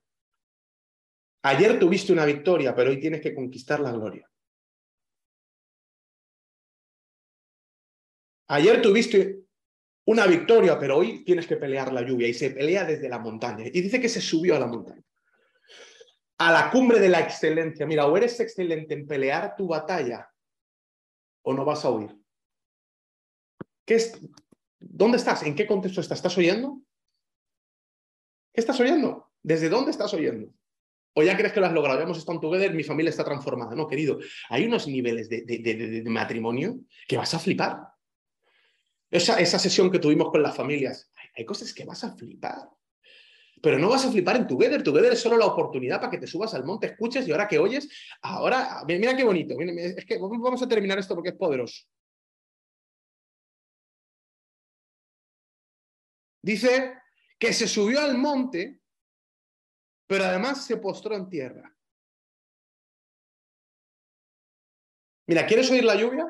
[1.43, 4.30] Ayer tuviste una victoria, pero hoy tienes que conquistar la gloria.
[8.51, 9.45] Ayer tuviste
[10.07, 13.65] una victoria, pero hoy tienes que pelear la lluvia y se pelea desde la montaña.
[13.65, 15.01] Y dice que se subió a la montaña.
[16.37, 17.85] A la cumbre de la excelencia.
[17.85, 20.29] Mira, o eres excelente en pelear tu batalla
[21.43, 22.13] o no vas a huir.
[23.85, 23.97] ¿Qué?
[24.81, 25.43] ¿Dónde estás?
[25.43, 26.17] ¿En qué contexto estás?
[26.17, 26.81] ¿Estás oyendo?
[28.53, 29.31] ¿Qué estás oyendo?
[29.41, 30.53] ¿Desde dónde estás oyendo?
[31.13, 31.99] ¿O ya crees que lo has logrado?
[31.99, 33.75] Ya hemos estado together, mi familia está transformada.
[33.75, 37.90] No, querido, hay unos niveles de, de matrimonio que vas a flipar.
[39.11, 42.69] Esa, esa sesión que tuvimos con las familias, hay cosas que vas a flipar.
[43.61, 44.81] Pero no vas a flipar en Together.
[44.81, 47.59] Together es solo la oportunidad para que te subas al monte, escuches y ahora que
[47.59, 47.87] oyes,
[48.21, 49.55] ahora, mira qué bonito.
[49.59, 51.83] es que vamos a terminar esto porque es poderoso.
[56.41, 56.95] Dice
[57.37, 58.81] que se subió al monte,
[60.07, 61.75] pero además se postró en tierra.
[65.27, 66.25] Mira, ¿quieres oír la lluvia?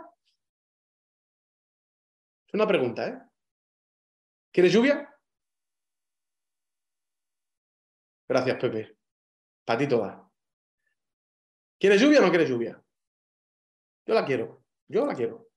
[2.51, 3.17] Es una pregunta, ¿eh?
[4.51, 5.09] ¿Quieres lluvia?
[8.27, 8.97] Gracias, Pepe.
[9.63, 10.29] Para ti toda.
[11.79, 12.83] ¿Quieres lluvia o no quieres lluvia?
[14.05, 14.65] Yo la quiero.
[14.89, 15.47] Yo la quiero.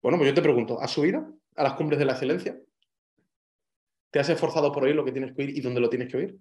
[0.00, 1.36] Bueno, pues yo te pregunto, ¿has subido?
[1.56, 2.60] a las cumbres de la excelencia?
[4.10, 6.16] ¿Te has esforzado por oír lo que tienes que oír y dónde lo tienes que
[6.16, 6.38] oír?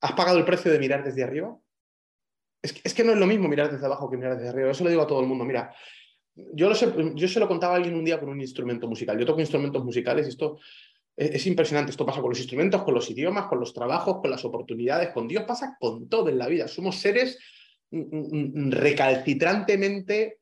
[0.00, 1.58] ¿Has pagado el precio de mirar desde arriba?
[2.62, 4.70] Es que, es que no es lo mismo mirar desde abajo que mirar desde arriba.
[4.70, 5.44] Eso lo digo a todo el mundo.
[5.44, 5.74] Mira,
[6.36, 9.18] yo, lo sé, yo se lo contaba a alguien un día con un instrumento musical.
[9.18, 10.58] Yo toco instrumentos musicales y esto
[11.16, 11.90] es, impresionante.
[11.90, 15.26] Esto pasa con los instrumentos, con los idiomas, con los trabajos, con las oportunidades, con
[15.26, 15.44] Dios.
[15.44, 16.68] Pasa con todo en la vida.
[16.68, 17.38] Somos seres
[17.90, 20.40] mm, mm, mm, recalcitrantemente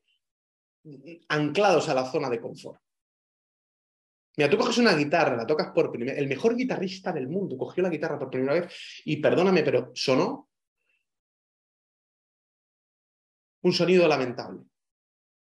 [1.29, 2.81] anclados a la zona de confort.
[4.37, 6.17] Mira, tú coges una guitarra, la tocas por primera.
[6.17, 10.49] El mejor guitarrista del mundo cogió la guitarra por primera vez y perdóname, pero sonó
[13.61, 14.61] un sonido lamentable.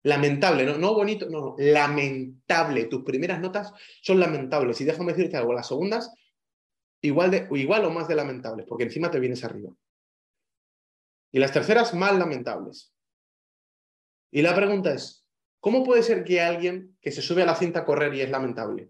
[0.04, 2.86] Lamentable, no, no bonito, no, lamentable.
[2.86, 3.72] Tus primeras notas
[4.02, 4.82] son lamentables.
[4.82, 6.12] Y déjame decirte algo, las segundas,
[7.02, 9.72] igual, de, igual o más de lamentables, porque encima te vienes arriba.
[11.32, 12.94] Y las terceras, más lamentables.
[14.32, 15.22] Y la pregunta es,
[15.62, 18.30] ¿Cómo puede ser que alguien que se sube a la cinta a correr y es
[18.32, 18.90] lamentable?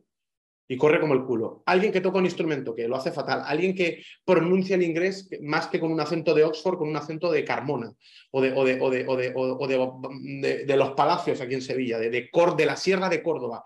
[0.71, 1.63] Y corre como el culo.
[1.65, 3.43] Alguien que toca un instrumento que lo hace fatal.
[3.45, 7.29] Alguien que pronuncia el inglés más que con un acento de Oxford, con un acento
[7.29, 7.93] de Carmona.
[8.31, 11.99] O de, o de, de, los palacios aquí en Sevilla.
[11.99, 13.65] De, de, de la Sierra de Córdoba.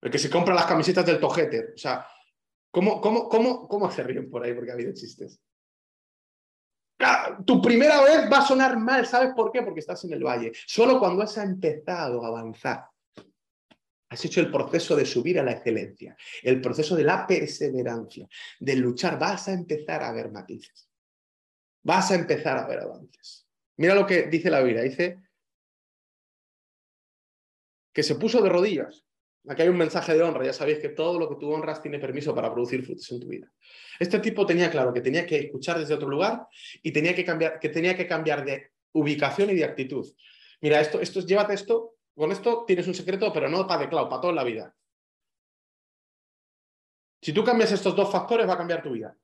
[0.00, 1.74] El que se compra las camisetas del Tojeter.
[1.74, 2.06] O sea,
[2.70, 4.54] ¿cómo, cómo, cómo, cómo se ríen por ahí?
[4.54, 5.42] Porque ha habido chistes
[7.44, 9.62] tu primera vez va a sonar mal, ¿sabes por qué?
[9.62, 10.50] Porque estás en el valle.
[10.66, 12.88] Solo cuando has empezado a avanzar,
[14.08, 18.28] has hecho el proceso de subir a la excelencia, el proceso de la perseverancia,
[18.58, 20.88] de luchar, vas a empezar a ver matices.
[21.82, 23.46] Vas a empezar a ver avances.
[23.76, 25.20] Mira lo que dice la Biblia, dice
[27.92, 29.08] que se puso de rodillas
[29.48, 30.44] Aquí hay un mensaje de honra.
[30.44, 33.28] Ya sabéis que todo lo que tú honras tiene permiso para producir frutos en tu
[33.28, 33.50] vida.
[33.98, 36.46] Este tipo tenía claro que tenía que escuchar desde otro lugar
[36.82, 40.06] y tenía que cambiar, que tenía que cambiar de ubicación y de actitud.
[40.60, 41.94] Mira, esto, esto llévate esto.
[42.18, 44.74] Con esto tienes un secreto, pero no para de clavo, para toda la vida.
[47.22, 49.16] Si tú cambias estos dos factores, va a cambiar tu vida.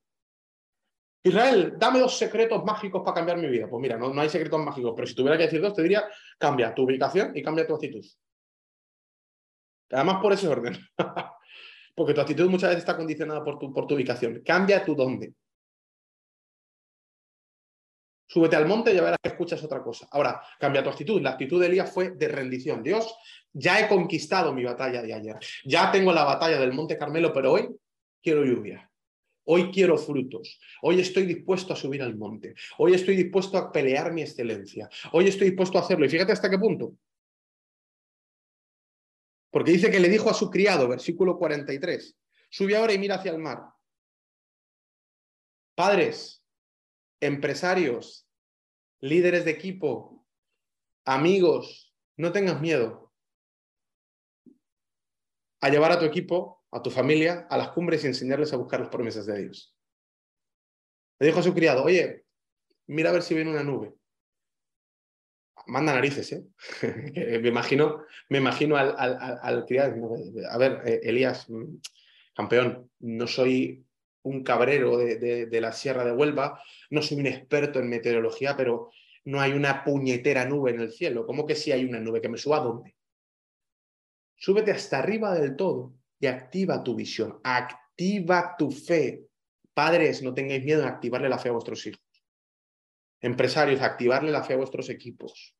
[1.24, 3.68] Israel, dame dos secretos mágicos para cambiar mi vida.
[3.68, 6.05] Pues mira, no, no hay secretos mágicos, pero si tuviera que decir dos, te diría,
[6.38, 8.05] cambia tu ubicación y cambia tu actitud.
[9.90, 10.76] Además por ese orden.
[11.97, 14.40] Porque tu actitud muchas veces está condicionada por tu, por tu ubicación.
[14.45, 15.34] Cambia tu dónde.
[18.35, 20.09] Súbete al monte y ya verás que escuchas otra cosa.
[20.11, 21.22] Ahora, cambia tu actitud.
[21.22, 22.82] La actitud de Elías fue de rendición.
[22.82, 23.14] Dios,
[23.53, 25.37] ya he conquistado mi batalla de ayer.
[25.64, 27.68] Ya tengo la batalla del Monte Carmelo, pero hoy
[28.20, 28.91] quiero lluvia.
[29.45, 30.59] Hoy quiero frutos.
[30.82, 32.57] Hoy estoy dispuesto a subir al monte.
[32.78, 34.89] Hoy estoy dispuesto a pelear mi excelencia.
[35.12, 36.05] Hoy estoy dispuesto a hacerlo.
[36.05, 36.97] Y fíjate hasta qué punto.
[39.53, 42.18] Porque dice que le dijo a su criado, versículo 43,
[42.51, 43.61] sube ahora y mira hacia el mar.
[45.76, 46.45] Padres,
[47.20, 48.24] empresarios,
[49.05, 50.26] líderes de equipo,
[51.05, 53.12] amigos, no tengas miedo
[55.61, 58.80] a llevar a tu equipo, a tu familia, a las cumbres y enseñarles a buscar
[58.80, 59.76] las promesas de Dios.
[61.18, 62.24] Le dijo a su criado, oye,
[62.86, 63.94] mira a ver si viene una nube
[65.66, 66.44] manda narices, ¿eh?
[67.40, 70.14] me imagino, me imagino al, al, criado.
[70.50, 71.76] A ver, eh, Elías, mm,
[72.34, 73.84] campeón, no soy
[74.25, 76.61] un cabrero de, de, la Sierra de Huelva,
[76.91, 78.91] no soy un experto en meteorología, pero
[79.25, 81.27] no hay una puñetera nube en el cielo.
[81.27, 82.20] ¿Cómo que si hay una nube?
[82.20, 82.97] ¿Que me suba a dónde?
[84.37, 89.27] Súbete hasta arriba del todo y activa tu visión, activa tu fe.
[89.72, 92.01] Padres, no tengáis miedo en activarle la fe a vuestros hijos.
[93.20, 95.55] Empresarios, activarle la fe a vuestros equipos.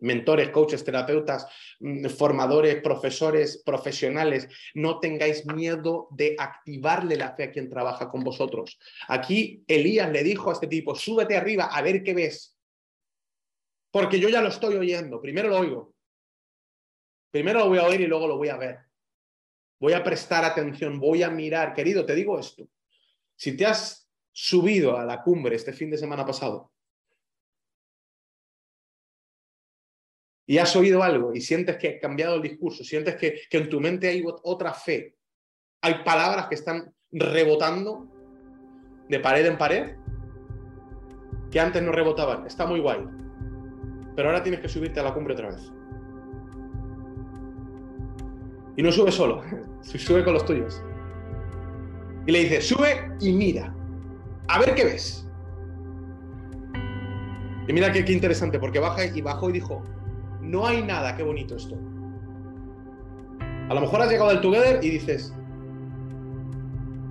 [0.00, 1.46] Mentores, coaches, terapeutas,
[1.80, 8.22] mm, formadores, profesores, profesionales, no tengáis miedo de activarle la fe a quien trabaja con
[8.22, 8.78] vosotros.
[9.08, 12.56] Aquí Elías le dijo a este tipo, súbete arriba a ver qué ves.
[13.90, 15.20] Porque yo ya lo estoy oyendo.
[15.20, 15.94] Primero lo oigo.
[17.30, 18.78] Primero lo voy a oír y luego lo voy a ver.
[19.80, 21.74] Voy a prestar atención, voy a mirar.
[21.74, 22.68] Querido, te digo esto.
[23.34, 26.72] Si te has subido a la cumbre este fin de semana pasado
[30.50, 33.68] y has oído algo y sientes que ha cambiado el discurso, sientes que, que en
[33.68, 35.14] tu mente hay otra fe,
[35.80, 38.08] hay palabras que están rebotando
[39.08, 39.92] de pared en pared
[41.52, 42.48] que antes no rebotaban.
[42.48, 42.98] Está muy guay.
[44.16, 45.70] Pero ahora tienes que subirte a la cumbre otra vez.
[48.76, 49.44] Y no sube solo,
[49.82, 50.82] sube con los tuyos.
[52.26, 53.72] Y le dice, sube y mira
[54.48, 55.28] a ver qué ves.
[57.68, 59.84] Y mira qué, interesante, porque baja y bajó y dijo,
[60.50, 61.76] no hay nada, qué bonito esto.
[63.68, 65.32] A lo mejor has llegado al Together y dices,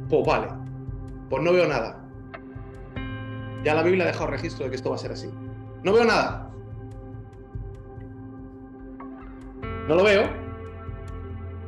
[0.10, 0.48] pues vale,
[1.30, 2.04] pues no veo nada.
[3.64, 5.30] Ya la Biblia ha dejado registro de que esto va a ser así.
[5.84, 6.52] No veo nada.
[9.88, 10.30] No lo veo,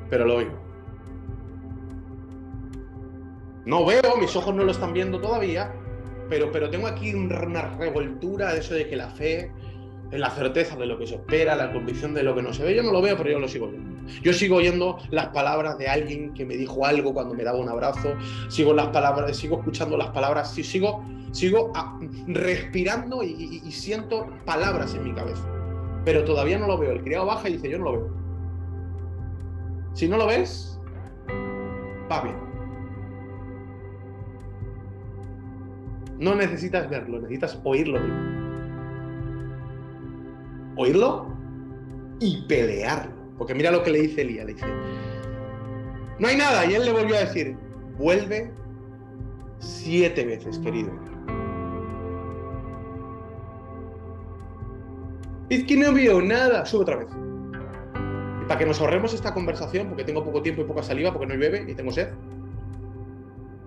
[0.09, 0.59] pero lo oigo.
[3.65, 5.73] No veo, mis ojos no lo están viendo todavía,
[6.29, 9.51] pero, pero tengo aquí una revoltura de eso de que la fe
[10.11, 12.75] la certeza de lo que se espera, la convicción de lo que no se ve.
[12.75, 13.91] Yo no lo veo, pero yo lo sigo viendo.
[14.21, 17.69] Yo sigo oyendo las palabras de alguien que me dijo algo cuando me daba un
[17.69, 18.15] abrazo,
[18.49, 21.97] sigo las palabras, sigo escuchando las palabras, sigo, sigo ah,
[22.27, 25.47] respirando y, y siento palabras en mi cabeza.
[26.03, 26.91] Pero todavía no lo veo.
[26.91, 28.21] El criado baja y dice, yo no lo veo.
[29.93, 30.79] Si no lo ves,
[32.11, 32.35] va bien.
[36.19, 37.99] No necesitas verlo, necesitas oírlo
[40.75, 41.27] Oírlo
[42.19, 43.13] y pelearlo.
[43.37, 44.65] Porque mira lo que le dice Elías, le dice,
[46.19, 46.65] no hay nada.
[46.65, 47.57] Y él le volvió a decir,
[47.97, 48.51] vuelve
[49.59, 50.91] siete veces, querido.
[55.49, 56.65] Es que no veo nada.
[56.65, 57.09] Sube otra vez.
[58.41, 61.27] Y para que nos ahorremos esta conversación, porque tengo poco tiempo y poca saliva, porque
[61.27, 62.09] no llueve y tengo sed.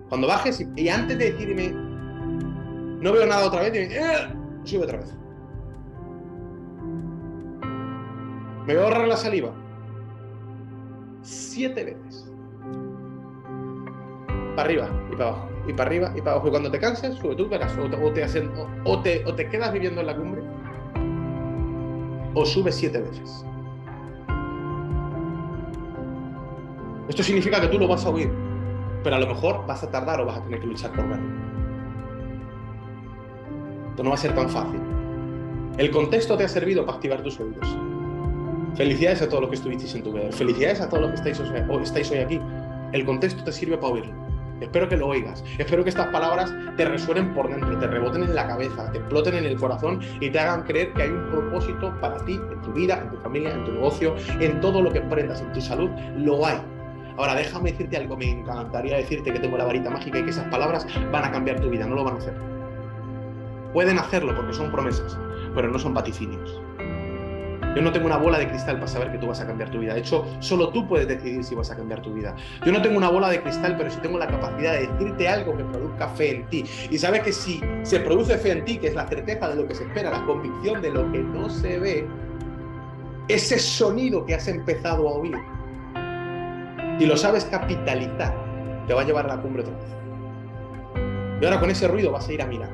[0.09, 4.27] Cuando bajes y, antes de decirme, no veo nada otra vez, eh",
[4.63, 5.15] sube otra vez.
[8.65, 9.51] Me voy a ahorrar la saliva
[11.21, 12.31] siete veces.
[14.55, 16.47] Para arriba y para abajo, y para arriba y para abajo.
[16.47, 18.27] Y cuando te canses, sube tú, verás, o te,
[18.85, 20.41] o te, o te quedas viviendo en la cumbre,
[22.33, 23.45] o subes siete veces.
[27.09, 28.31] Esto significa que tú lo vas a oír,
[29.03, 31.45] pero a lo mejor vas a tardar o vas a tener que luchar por verlo.
[33.89, 34.79] Esto no va a ser tan fácil.
[35.77, 37.77] El contexto te ha servido para activar tus oídos.
[38.75, 40.31] Felicidades a todos los que estuvisteis en tu vida.
[40.31, 41.39] Felicidades a todos los que estáis,
[41.83, 42.41] estáis hoy aquí.
[42.91, 44.13] El contexto te sirve para oírlo.
[44.59, 45.43] Espero que lo oigas.
[45.57, 49.35] Espero que estas palabras te resuenen por dentro, te reboten en la cabeza, te exploten
[49.35, 52.73] en el corazón y te hagan creer que hay un propósito para ti, en tu
[52.73, 55.89] vida, en tu familia, en tu negocio, en todo lo que emprendas, en tu salud.
[56.17, 56.57] Lo hay.
[57.17, 58.17] Ahora déjame decirte algo.
[58.17, 61.61] Me encantaría decirte que tengo la varita mágica y que esas palabras van a cambiar
[61.61, 61.85] tu vida.
[61.85, 62.33] No lo van a hacer.
[63.71, 65.17] Pueden hacerlo porque son promesas,
[65.53, 66.61] pero no son vaticinios.
[67.75, 69.79] Yo no tengo una bola de cristal para saber que tú vas a cambiar tu
[69.79, 69.93] vida.
[69.93, 72.33] De hecho, solo tú puedes decidir si vas a cambiar tu vida.
[72.65, 75.57] Yo no tengo una bola de cristal, pero sí tengo la capacidad de decirte algo
[75.57, 76.63] que produzca fe en ti.
[76.89, 79.67] Y sabes que si se produce fe en ti, que es la certeza de lo
[79.67, 82.07] que se espera, la convicción de lo que no se ve,
[83.27, 85.37] ese sonido que has empezado a oír,
[86.97, 88.33] y lo sabes capitalizar,
[88.87, 89.95] te va a llevar a la cumbre otra vez.
[91.41, 92.69] Y ahora con ese ruido vas a ir a mirar.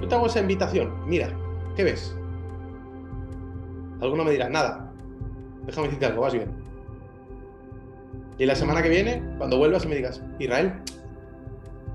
[0.00, 0.94] Yo te hago esa invitación.
[1.06, 1.28] Mira,
[1.80, 2.14] ¿Qué ves?
[4.02, 4.92] Alguno me dirá, nada.
[5.64, 6.50] Déjame decirte algo, vas bien.
[8.36, 10.74] Y la semana que viene, cuando vuelvas y me digas, Israel,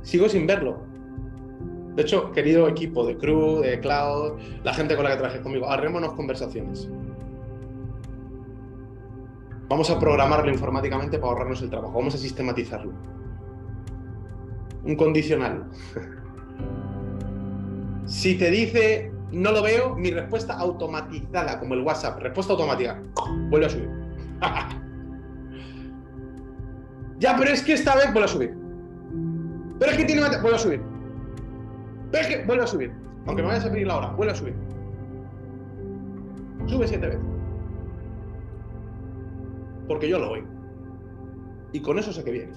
[0.02, 0.80] sigo sin verlo.
[1.94, 5.70] De hecho, querido equipo de crew, de cloud, la gente con la que trabajes conmigo,
[5.70, 6.90] arrémonos conversaciones.
[9.70, 11.94] Vamos a programarlo informáticamente para ahorrarnos el trabajo.
[11.94, 12.92] Vamos a sistematizarlo.
[14.84, 15.70] Un condicional.
[18.08, 23.02] si te dice no lo veo, mi respuesta automatizada, como el WhatsApp, respuesta automática,
[23.50, 23.90] vuelve a subir.
[27.20, 28.58] ya, pero es que esta vez vuelve a subir.
[29.80, 30.82] Pero es que tiene vuelve a subir.
[32.12, 32.94] Pero es que vuelve a subir.
[33.26, 34.56] Aunque me vayas a pedir la hora, vuelve a subir.
[36.68, 37.22] Sube siete veces.
[39.88, 40.48] Porque yo lo oigo.
[41.74, 42.54] Y con eso sé que viene.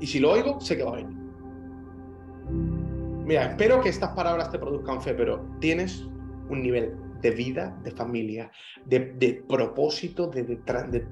[0.00, 1.17] Y si lo oigo, sé que va a venir.
[3.28, 6.08] Mira, espero que estas palabras te produzcan fe, pero tienes
[6.48, 8.50] un nivel de vida, de familia,
[8.86, 10.56] de, propósito, de,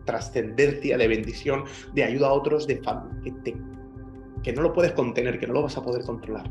[0.07, 2.81] trascendencia, de bendición, de ayuda a otros, de
[3.23, 3.55] que,
[4.43, 6.51] que no lo puedes contener, que no lo vas a poder controlar.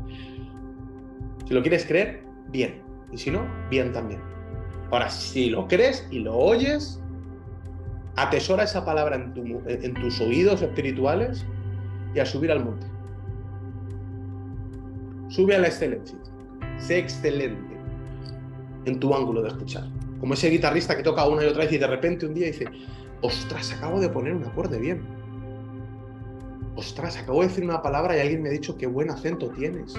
[1.48, 2.80] Si lo quieres creer, bien.
[3.10, 4.20] Y si no, bien también.
[4.92, 7.02] Ahora, si lo crees y lo oyes,
[8.14, 9.34] atesora esa palabra en,
[9.66, 11.44] en tus oídos espirituales
[12.14, 12.86] y a subir al monte.
[15.28, 16.18] Sube a la excelencia.
[16.78, 17.76] Sé excelente
[18.84, 19.84] en tu ángulo de escuchar.
[20.20, 22.66] Como ese guitarrista que toca una y otra vez y de repente un día dice,
[23.20, 25.02] ostras, acabo de poner un acorde bien.
[26.76, 29.94] Ostras, acabo de decir una palabra y alguien me ha dicho qué buen acento tienes.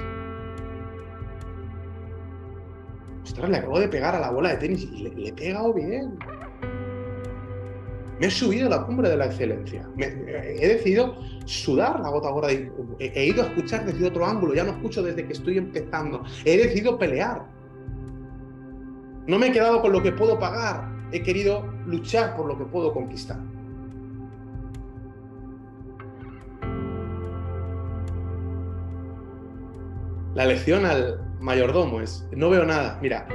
[3.23, 6.17] Ostras, le acabo de pegar a la bola de tenis y le, he pegado bien.
[8.19, 9.87] Me he subido a la cumbre de la excelencia.
[9.97, 11.15] he decidido
[11.45, 12.51] sudar la gota gorda.
[12.51, 16.23] He, he ido a escuchar desde otro ángulo, ya no escucho desde que estoy empezando.
[16.43, 17.45] He decidido pelear.
[19.27, 20.89] No me he quedado con lo que puedo pagar.
[21.11, 23.39] He querido luchar por lo que puedo conquistar.
[30.33, 32.99] La lección al mayordomo es, no veo nada.
[33.01, 33.27] Mira,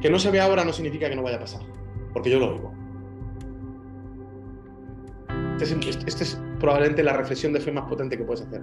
[0.00, 1.60] Que no se ve ahora no significa que no vaya a pasar,
[2.12, 2.79] porque yo lo oigo.
[5.60, 8.62] Esta es, este es probablemente la reflexión de fe más potente que puedes hacer.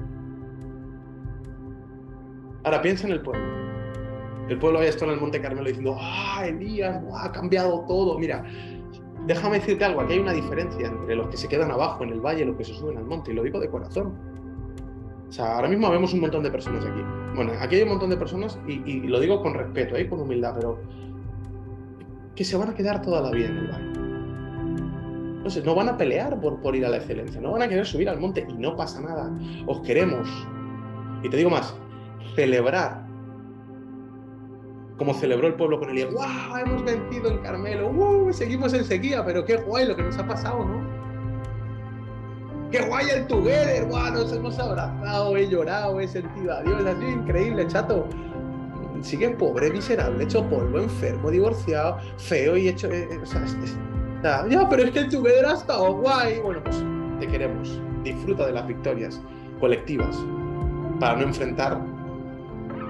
[2.63, 3.45] Ahora piensa en el pueblo.
[4.49, 8.17] El pueblo había estado en el Monte Carmelo diciendo, ah, Elías, ha cambiado todo.
[8.17, 8.43] Mira,
[9.27, 12.21] déjame decirte algo, aquí hay una diferencia entre los que se quedan abajo en el
[12.21, 14.13] valle y los que se suben al monte, y lo digo de corazón.
[15.27, 17.01] O sea, ahora mismo vemos un montón de personas aquí.
[17.35, 20.09] Bueno, aquí hay un montón de personas, y, lo digo con respeto, y ¿eh?
[20.09, 20.79] con humildad, pero
[22.35, 24.06] que se van a quedar toda la vida en el valle.
[25.47, 27.85] Entonces, no van a pelear por, por ir a la excelencia, no van a querer
[27.85, 29.31] subir al monte y no pasa nada.
[29.65, 30.27] Os queremos.
[31.23, 31.73] Y te digo más,
[32.35, 33.07] celebrar
[34.97, 36.11] como celebró el pueblo con Elías.
[36.11, 36.57] ¡Wow!
[36.65, 37.91] Hemos vencido el Carmelo.
[37.91, 38.33] ¡Uh!
[38.33, 40.85] Seguimos en sequía, pero qué guay lo que nos ha pasado, ¿no?
[42.69, 43.85] ¡Qué guay el Together!
[43.85, 44.15] ¡Wow!
[44.15, 46.85] Nos hemos abrazado, he llorado, he sentido a Dios.
[46.85, 48.05] Ha sido increíble, chato.
[49.01, 52.91] Sigue pobre, miserable, hecho polvo, enfermo, divorciado, feo y hecho.
[52.91, 53.45] Eh, eh, o sea,
[54.49, 56.39] ya, pero es que el Together ha estado guay.
[56.39, 56.83] Bueno, pues
[57.19, 57.81] te queremos.
[58.03, 59.21] Disfruta de las victorias
[59.59, 60.17] colectivas
[60.99, 61.79] para no enfrentar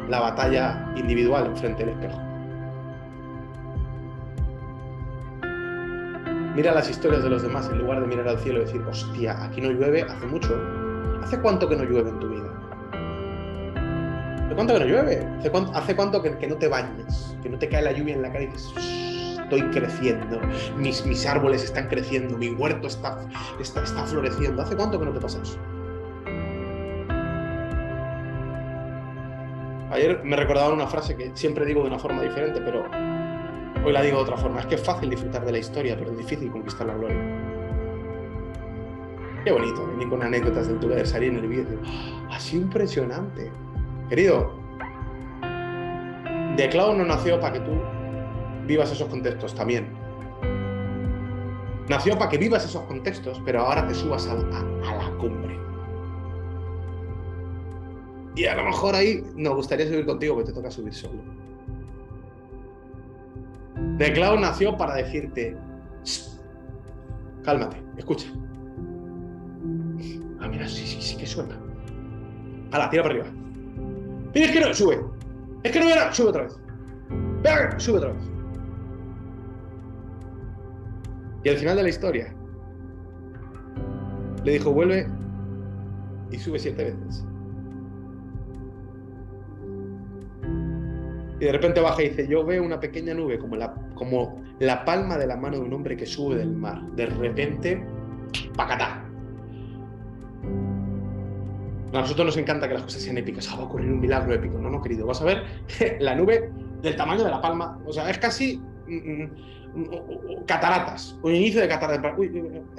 [0.10, 2.20] la batalla individual enfrente del espejo.
[6.56, 9.44] Mira las historias de los demás en lugar de mirar al cielo y decir, hostia,
[9.44, 10.60] aquí no llueve hace mucho.
[11.22, 12.48] ¿Hace cuánto que no llueve en tu vida?
[14.44, 15.28] ¿Hace cuánto que no llueve?
[15.74, 17.38] ¿Hace cuánto, que, no te bañas?
[17.44, 18.74] Que no te cae la lluvia en la cara y dices,
[19.48, 20.42] estoy creciendo,
[20.78, 23.18] mis, mis árboles están creciendo, mi huerto está,
[23.60, 24.62] está, está floreciendo.
[24.62, 25.58] ¿Hace cuánto que no te pasa eso?
[29.90, 32.86] Ayer me recordaba una frase que siempre digo de una forma diferente, pero
[33.86, 34.60] hoy la digo de otra forma.
[34.60, 37.18] Es que es fácil disfrutar de la historia, pero es difícil conquistar la gloria.
[39.46, 41.80] Qué bonito, venir con anécdotas del de salir en el vídeo.
[42.30, 43.50] Así impresionante.
[44.10, 44.52] Querido,
[46.58, 47.72] The Cloud no nació para que tú
[48.68, 49.88] vivas esos contextos también.
[51.90, 55.58] Nació para que vivas esos contextos, pero ahora te subas a la cumbre.
[58.36, 61.24] Y a lo mejor ahí nos gustaría subir contigo, pero te toca subir solo.
[63.98, 65.58] The Cloud nació para decirte,
[67.44, 68.28] cálmate, escucha.
[70.40, 71.58] Ah, mira, sí, sí, sí que suena.
[72.72, 73.28] Hala, tira para arriba.
[74.36, 75.00] Mira, que no, sube.
[75.64, 76.60] Es que no viene, sube otra vez.
[77.42, 78.37] Venga, sube otra vez.
[81.48, 82.36] Y al final de la historia,
[84.44, 85.08] le dijo, vuelve
[86.30, 87.26] y sube siete veces.
[91.40, 94.84] Y de repente baja y dice, yo veo una pequeña nube como la, como la
[94.84, 96.82] palma de la mano de un hombre que sube del mar.
[96.98, 97.82] De repente,
[98.58, 99.06] ¡pacatá!
[101.94, 103.48] A nosotros nos encanta que las cosas sean épicas.
[103.50, 104.60] Ah, va a ocurrir un milagro épico.
[104.60, 105.08] No, no, querido.
[105.08, 105.46] Vas a ver
[106.02, 107.80] la nube del tamaño de la palma.
[107.86, 109.32] O sea, es casi mm, mm,
[110.46, 111.18] cataratas.
[111.22, 112.18] Un inicio de cataratas.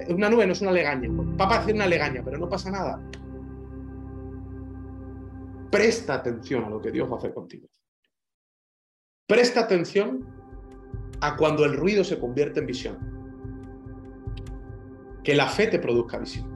[0.09, 1.09] una nube no es una legaña.
[1.39, 3.01] A parecer una legaña, pero no pasa nada.
[5.71, 7.69] Presta atención a lo que Dios va a hacer contigo.
[9.27, 10.27] Presta atención
[11.21, 12.99] a cuando el ruido se convierte en visión.
[15.23, 16.49] Que la fe te produzca visión.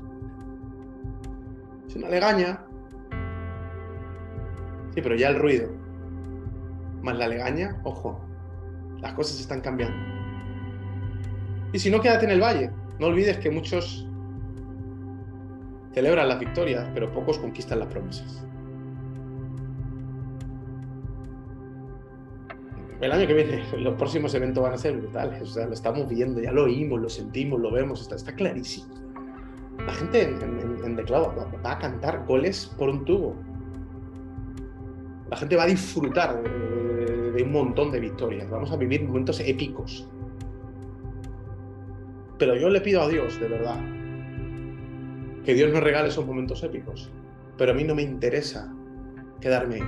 [1.87, 2.65] Es una legaña.
[4.95, 5.69] Sí, pero ya el ruido.
[7.03, 8.25] Más la legaña, ojo,
[9.01, 10.22] las cosas están cambiando.
[11.73, 12.71] Y si no, quédate en el valle.
[12.99, 14.07] No olvides que muchos
[15.93, 18.45] celebran las victorias, pero pocos conquistan las promesas.
[23.03, 25.43] el año que viene, los próximos eventos van a ser brutales.
[25.43, 28.87] O sea, lo estamos viendo, ya lo oímos, lo sentimos, lo vemos, está, está clarísimo.
[29.85, 30.41] La gente en,
[30.85, 33.35] en, va a cantar goles por un tubo.
[35.31, 38.49] La gente va a disfrutar de un montón de victorias.
[38.51, 40.09] Vamos a vivir momentos épicos.
[42.43, 43.79] Pero yo le pido a Dios, de verdad,
[45.45, 47.09] que Dios nos regale esos momentos épicos.
[47.57, 48.69] Pero a mí no me interesa
[49.41, 49.83] quedarme ahí.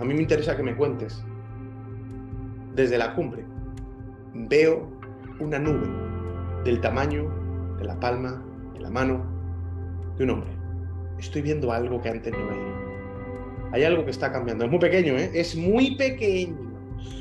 [0.00, 1.24] A mí me interesa que me cuentes
[2.74, 3.44] desde la cumbre,
[4.34, 4.90] veo
[5.38, 5.86] una nube
[6.64, 7.32] del tamaño
[7.78, 8.44] de la palma
[8.74, 9.24] de la mano
[10.18, 10.50] de un hombre.
[11.20, 13.70] Estoy viendo algo que antes no veía.
[13.70, 14.64] Hay algo que está cambiando.
[14.64, 15.30] Es muy pequeño, ¿eh?
[15.32, 16.56] Es muy pequeño.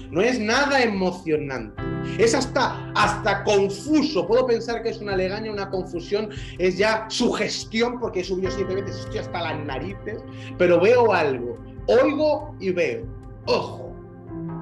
[0.10, 1.91] No es nada emocionante.
[2.18, 4.28] Es hasta, hasta confuso.
[4.28, 6.30] Puedo pensar que es una legaña, una confusión.
[6.58, 10.22] Es ya sugestión porque he subido siete veces, estoy hasta las narices.
[10.58, 11.58] Pero veo algo.
[11.88, 13.06] Oigo y veo.
[13.46, 13.92] Ojo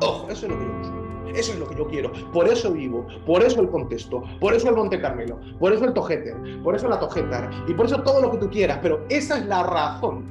[0.02, 1.00] Ojo, eso es lo que yo busco.
[1.36, 2.12] Eso es lo que yo quiero.
[2.32, 5.94] Por eso vivo, por eso el contexto, por eso el Monte Carmelo, por eso el
[5.94, 8.80] Tojeter, por eso la Tojetar y por eso todo lo que tú quieras.
[8.82, 10.26] Pero esa es la razón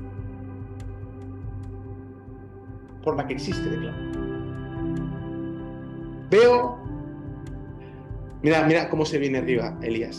[3.04, 3.96] por la que existe Declaro.
[6.30, 6.78] Veo,
[8.42, 10.18] mira, mira cómo se viene arriba Elías.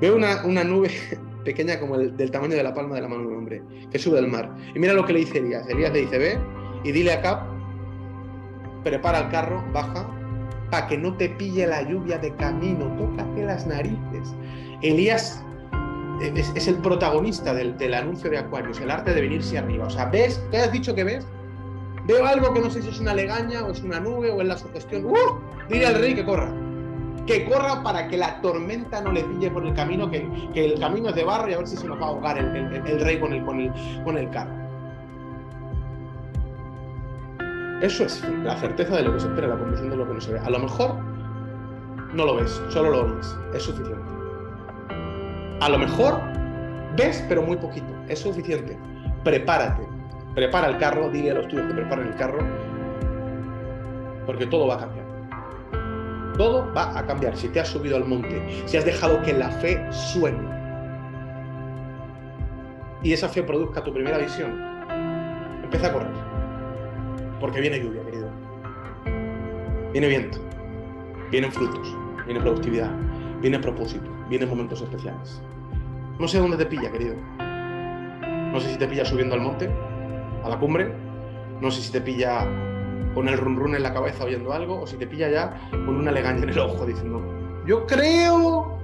[0.00, 0.90] Veo una, una nube
[1.44, 3.98] pequeña como el, del tamaño de la palma de la mano de un hombre, que
[3.98, 4.54] sube del mar.
[4.74, 5.68] Y mira lo que le dice Elías.
[5.68, 6.38] Elías le dice, ve
[6.84, 7.42] y dile a Cap,
[8.84, 10.08] prepara el carro, baja,
[10.70, 14.34] para que no te pille la lluvia de camino, tócate las narices.
[14.82, 15.42] Elías
[16.20, 19.86] es, el protagonista del, del, anuncio de Aquarius, el arte de venirse arriba.
[19.86, 20.42] O sea, ¿ves?
[20.50, 21.26] ¿Qué has dicho que ves?
[22.06, 24.48] Veo algo que no sé si es una legaña o es una nube o es
[24.48, 25.04] la sugestión.
[25.06, 25.16] ¡Uh!
[25.68, 26.52] Dile al rey que corra.
[27.26, 31.08] Que corra para que la tormenta no le pille por el camino, que, el camino
[31.08, 33.18] es de barro y a ver si se nos va a ahogar el, el, rey
[33.18, 33.72] con el, con, el,
[34.04, 34.54] con el carro.
[37.82, 40.20] Eso es la certeza de lo que se espera, la convicción de lo que no
[40.20, 40.38] se ve.
[40.38, 40.94] A lo mejor
[42.14, 43.36] no lo ves, solo lo oyes.
[43.54, 44.02] Es suficiente.
[45.60, 46.20] A lo mejor
[46.96, 47.86] ves, pero muy poquito.
[48.08, 48.78] Es suficiente.
[49.24, 49.86] Prepárate.
[50.34, 52.38] Prepara el carro, dile a los tuyos que preparen el carro,
[54.26, 55.05] porque todo va a cambiar.
[56.36, 57.36] Todo va a cambiar.
[57.36, 60.56] Si te has subido al monte, si has dejado que la fe suene
[63.02, 64.50] y esa fe produzca tu primera visión,
[65.62, 66.10] empieza a correr.
[67.40, 68.28] Porque viene lluvia, querido.
[69.92, 70.38] Viene viento.
[71.30, 71.96] Vienen frutos.
[72.24, 72.90] Viene productividad.
[73.40, 74.10] Viene propósito.
[74.28, 75.40] Vienen momentos especiales.
[76.18, 77.14] No sé dónde te pilla, querido.
[78.52, 79.70] No sé si te pilla subiendo al monte,
[80.42, 80.92] a la cumbre.
[81.60, 82.46] No sé si te pilla
[83.16, 85.96] con el run run en la cabeza oyendo algo o si te pilla ya con
[85.96, 87.24] una legaña en el ojo diciendo,
[87.66, 88.78] yo creo,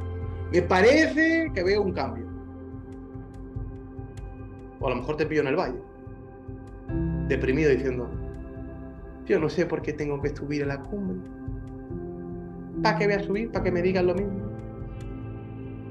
[0.50, 2.24] me parece que veo un cambio.
[4.80, 5.78] O a lo mejor te pillo en el valle,
[7.28, 8.08] deprimido diciendo,
[9.26, 11.18] yo no sé por qué tengo que subir a la cumbre.
[12.82, 13.52] ¿Para qué voy a subir?
[13.52, 14.48] ¿Para que me digan lo mismo?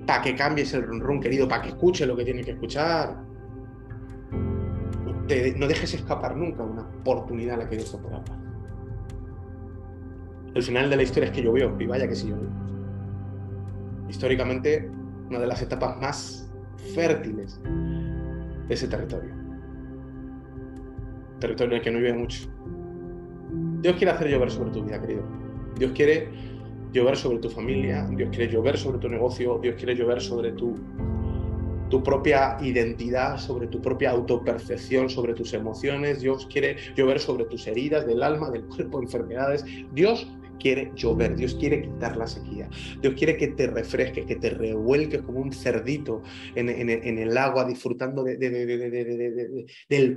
[0.07, 1.47] ¿Para que cambies el run run, querido?
[1.47, 3.21] ¿Para que escuche lo que tiene que escuchar?
[5.57, 8.37] No dejes escapar nunca una oportunidad a la que Dios te pueda dar.
[10.53, 12.49] El final de la historia es que llovió, y vaya que sí llovió.
[14.09, 14.89] Históricamente,
[15.29, 16.51] una de las etapas más
[16.93, 17.61] fértiles
[18.67, 19.33] de ese territorio.
[21.39, 22.49] Territorio en el que no llueve mucho.
[23.81, 25.23] Dios quiere hacer llover sobre tu vida, querido.
[25.77, 26.29] Dios quiere
[26.91, 30.75] llover sobre tu familia, Dios quiere llover sobre tu negocio, Dios quiere llover sobre tu
[31.91, 36.21] tu propia identidad, sobre tu propia autopercepción, sobre tus emociones.
[36.21, 39.63] Dios quiere llover sobre tus heridas del alma, del cuerpo, enfermedades.
[39.93, 40.25] Dios
[40.57, 42.69] quiere llover, Dios quiere quitar la sequía,
[43.01, 46.21] Dios quiere que te refresques, que te revuelques como un cerdito
[46.55, 48.37] en, el agua, disfrutando del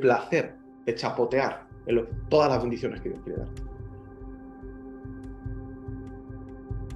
[0.01, 0.55] placer
[0.87, 3.62] de chapotear en todas las bendiciones que Dios quiere darte.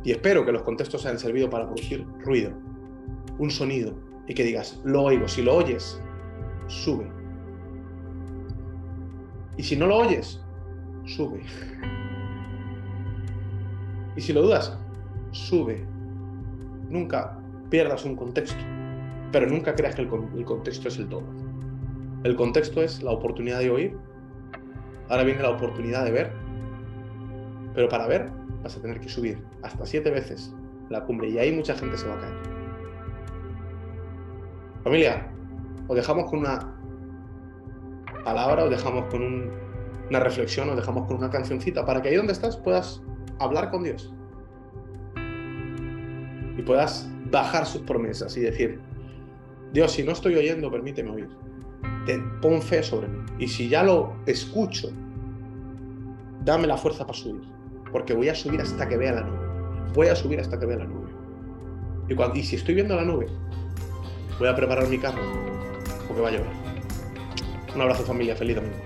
[0.05, 2.53] Y espero que los contextos hayan servido para producir ruido,
[3.39, 5.27] un sonido, y que digas, lo oigo.
[5.27, 6.01] Si lo oyes,
[6.67, 7.11] sube.
[9.57, 10.41] Y si no lo oyes,
[11.07, 11.43] sube.
[14.15, 14.79] Y si lo dudas,
[15.33, 15.85] sube.
[16.91, 17.39] Nunca
[17.71, 18.63] pierdas un contexto,
[19.33, 21.25] pero nunca creas que el, contexto es el todo.
[22.25, 23.97] El contexto es la oportunidad de oír.
[25.09, 26.33] Ahora viene la oportunidad de ver.
[27.75, 28.31] Pero para ver
[28.63, 30.53] vas a tener que subir hasta siete veces
[30.91, 32.58] la cumbre y ahí mucha gente se va a caer.
[34.85, 35.29] Familia,
[35.87, 36.75] os dejamos con una
[38.25, 39.51] palabra, os dejamos con
[40.09, 43.03] una reflexión, os dejamos con una cancioncita para que ahí donde estás puedas
[43.39, 44.13] hablar con Dios
[46.57, 48.81] y puedas bajar sus promesas y decir,
[49.73, 51.29] Dios, si no estoy oyendo, permíteme oír.
[52.41, 53.19] Pon fe sobre mí.
[53.39, 54.89] Y si ya lo escucho,
[56.45, 57.43] dame la fuerza para subir.
[57.93, 59.93] Porque voy a subir hasta que vea la nube.
[59.95, 61.09] Voy a subir hasta que vea la nube.
[62.09, 63.27] Y, cuando, y si estoy viendo la nube,
[64.39, 65.23] Voy a preparar mi carro
[66.07, 66.47] porque va a llover.
[67.75, 68.77] Un abrazo familia, feliz domingo.